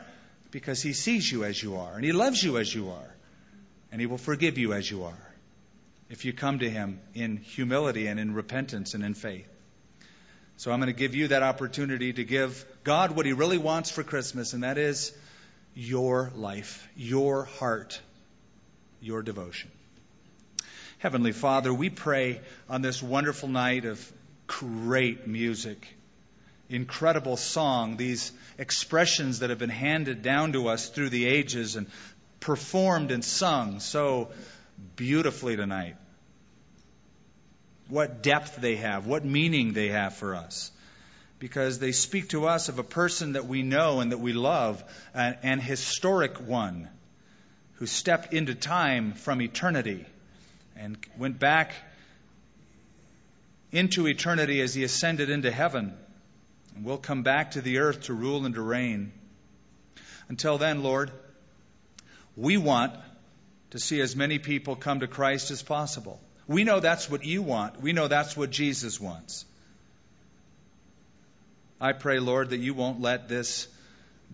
because 0.52 0.82
He 0.82 0.94
sees 0.94 1.32
you 1.32 1.44
as 1.44 1.62
you 1.62 1.78
are 1.78 1.96
and 1.96 2.04
He 2.04 2.12
loves 2.12 2.42
you 2.42 2.58
as 2.58 2.74
you 2.74 2.90
are 2.90 3.16
and 3.92 4.00
He 4.00 4.08
will 4.08 4.18
forgive 4.18 4.58
you 4.58 4.74
as 4.74 4.90
you 4.90 5.04
are 5.04 5.30
if 6.10 6.26
you 6.26 6.34
come 6.34 6.60
to 6.60 6.70
Him 6.70 7.00
in 7.14 7.38
humility 7.38 8.08
and 8.08 8.20
in 8.20 8.34
repentance 8.34 8.94
and 8.94 9.04
in 9.04 9.14
faith. 9.14 9.48
So 10.58 10.72
I'm 10.72 10.80
going 10.80 10.88
to 10.88 10.98
give 10.98 11.16
you 11.16 11.30
that 11.30 11.44
opportunity 11.44 12.12
to 12.14 12.24
give 12.24 12.66
God 12.84 13.16
what 13.16 13.26
He 13.26 13.34
really 13.34 13.58
wants 13.58 13.92
for 13.92 14.04
Christmas, 14.04 14.54
and 14.54 14.64
that 14.64 14.78
is 14.78 15.14
your 15.80 16.30
life, 16.36 16.86
your 16.98 17.46
heart, 17.46 18.02
your 19.00 19.22
devotion. 19.22 19.72
Heavenly 20.98 21.32
Father, 21.32 21.74
we 21.74 21.90
pray 21.90 22.42
on 22.70 22.82
this 22.82 23.02
wonderful 23.02 23.48
night 23.48 23.86
of 23.86 24.12
great 24.46 25.26
music, 25.26 25.88
incredible 26.68 27.38
song, 27.38 27.96
these 27.96 28.34
expressions 28.58 29.40
that 29.40 29.52
have 29.52 29.60
been 29.60 29.70
handed 29.70 30.22
down 30.22 30.52
to 30.52 30.68
us 30.68 30.90
through 30.90 31.12
the 31.12 31.26
ages 31.26 31.78
and 31.78 31.88
performed 32.42 33.12
and 33.12 33.24
sung 33.24 33.80
so 33.80 34.32
beautifully 34.98 35.56
tonight. 35.56 35.96
What 37.88 38.22
depth 38.22 38.58
they 38.58 38.76
have, 38.76 39.08
what 39.08 39.24
meaning 39.24 39.72
they 39.72 39.88
have 39.88 40.14
for 40.14 40.36
us. 40.36 40.72
Because 41.40 41.80
they 41.80 41.94
speak 41.94 42.30
to 42.30 42.48
us 42.48 42.70
of 42.70 42.80
a 42.80 42.84
person 42.84 43.34
that 43.34 43.48
we 43.48 43.64
know 43.64 44.02
and 44.02 44.12
that 44.12 44.20
we 44.20 44.34
love, 44.34 44.84
an, 45.14 45.38
an 45.42 45.60
historic 45.60 46.38
one 46.38 46.90
who 47.76 47.86
stepped 47.86 48.34
into 48.34 48.54
time 48.54 49.14
from 49.14 49.42
eternity 49.42 50.06
and 50.76 50.98
went 51.18 51.40
back 51.40 51.74
into 53.72 54.08
eternity 54.08 54.60
as 54.62 54.74
he 54.74 54.84
ascended 54.84 55.30
into 55.30 55.50
heaven 55.50 55.98
and 56.76 56.84
will 56.84 56.98
come 56.98 57.24
back 57.24 57.52
to 57.52 57.62
the 57.62 57.80
earth 57.80 58.04
to 58.04 58.14
rule 58.14 58.46
and 58.46 58.56
to 58.56 58.62
reign. 58.62 59.12
Until 60.28 60.58
then, 60.58 60.84
Lord, 60.84 61.12
we 62.36 62.58
want 62.58 62.94
to 63.72 63.80
see 63.80 64.02
as 64.02 64.16
many 64.16 64.40
people 64.40 64.76
come 64.76 65.02
to 65.02 65.08
Christ 65.08 65.52
as 65.52 65.62
possible. 65.62 66.20
We 66.48 66.64
know 66.64 66.80
that's 66.80 67.10
what 67.10 67.26
you 67.26 67.42
want. 67.42 67.82
We 67.82 67.94
know 67.94 68.08
that's 68.08 68.36
what 68.36 68.50
Jesus 68.50 69.00
wants. 69.00 69.46
I 71.82 71.94
pray, 71.94 72.20
Lord, 72.20 72.50
that 72.50 72.60
you 72.60 72.74
won't 72.74 73.00
let 73.00 73.30
this 73.30 73.68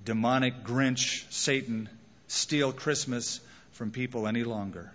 demonic 0.03 0.63
Grinch, 0.63 1.31
Satan, 1.31 1.89
steal 2.27 2.71
Christmas 2.71 3.39
from 3.71 3.91
people 3.91 4.27
any 4.27 4.43
longer. 4.43 4.91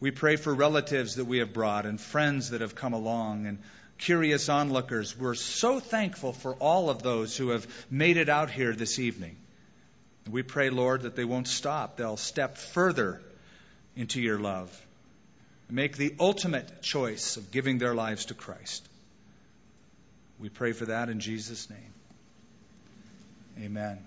We 0.00 0.12
pray 0.12 0.36
for 0.36 0.54
relatives 0.54 1.16
that 1.16 1.24
we 1.24 1.38
have 1.38 1.52
brought 1.52 1.84
and 1.84 2.00
friends 2.00 2.50
that 2.50 2.60
have 2.60 2.76
come 2.76 2.92
along 2.92 3.46
and 3.46 3.58
curious 3.98 4.48
onlookers. 4.48 5.18
We're 5.18 5.34
so 5.34 5.80
thankful 5.80 6.32
for 6.32 6.54
all 6.54 6.88
of 6.88 7.02
those 7.02 7.36
who 7.36 7.48
have 7.48 7.66
made 7.90 8.16
it 8.16 8.28
out 8.28 8.50
here 8.50 8.72
this 8.72 9.00
evening. 9.00 9.36
We 10.30 10.42
pray, 10.42 10.70
Lord, 10.70 11.02
that 11.02 11.16
they 11.16 11.24
won't 11.24 11.48
stop. 11.48 11.96
They'll 11.96 12.16
step 12.16 12.56
further 12.56 13.20
into 13.96 14.20
your 14.20 14.38
love. 14.38 14.70
Make 15.68 15.96
the 15.96 16.14
ultimate 16.20 16.82
choice 16.82 17.36
of 17.36 17.50
giving 17.50 17.78
their 17.78 17.94
lives 17.94 18.26
to 18.26 18.34
Christ. 18.34 18.87
We 20.38 20.48
pray 20.48 20.72
for 20.72 20.86
that 20.86 21.08
in 21.08 21.20
Jesus' 21.20 21.68
name. 21.70 21.94
Amen. 23.58 23.98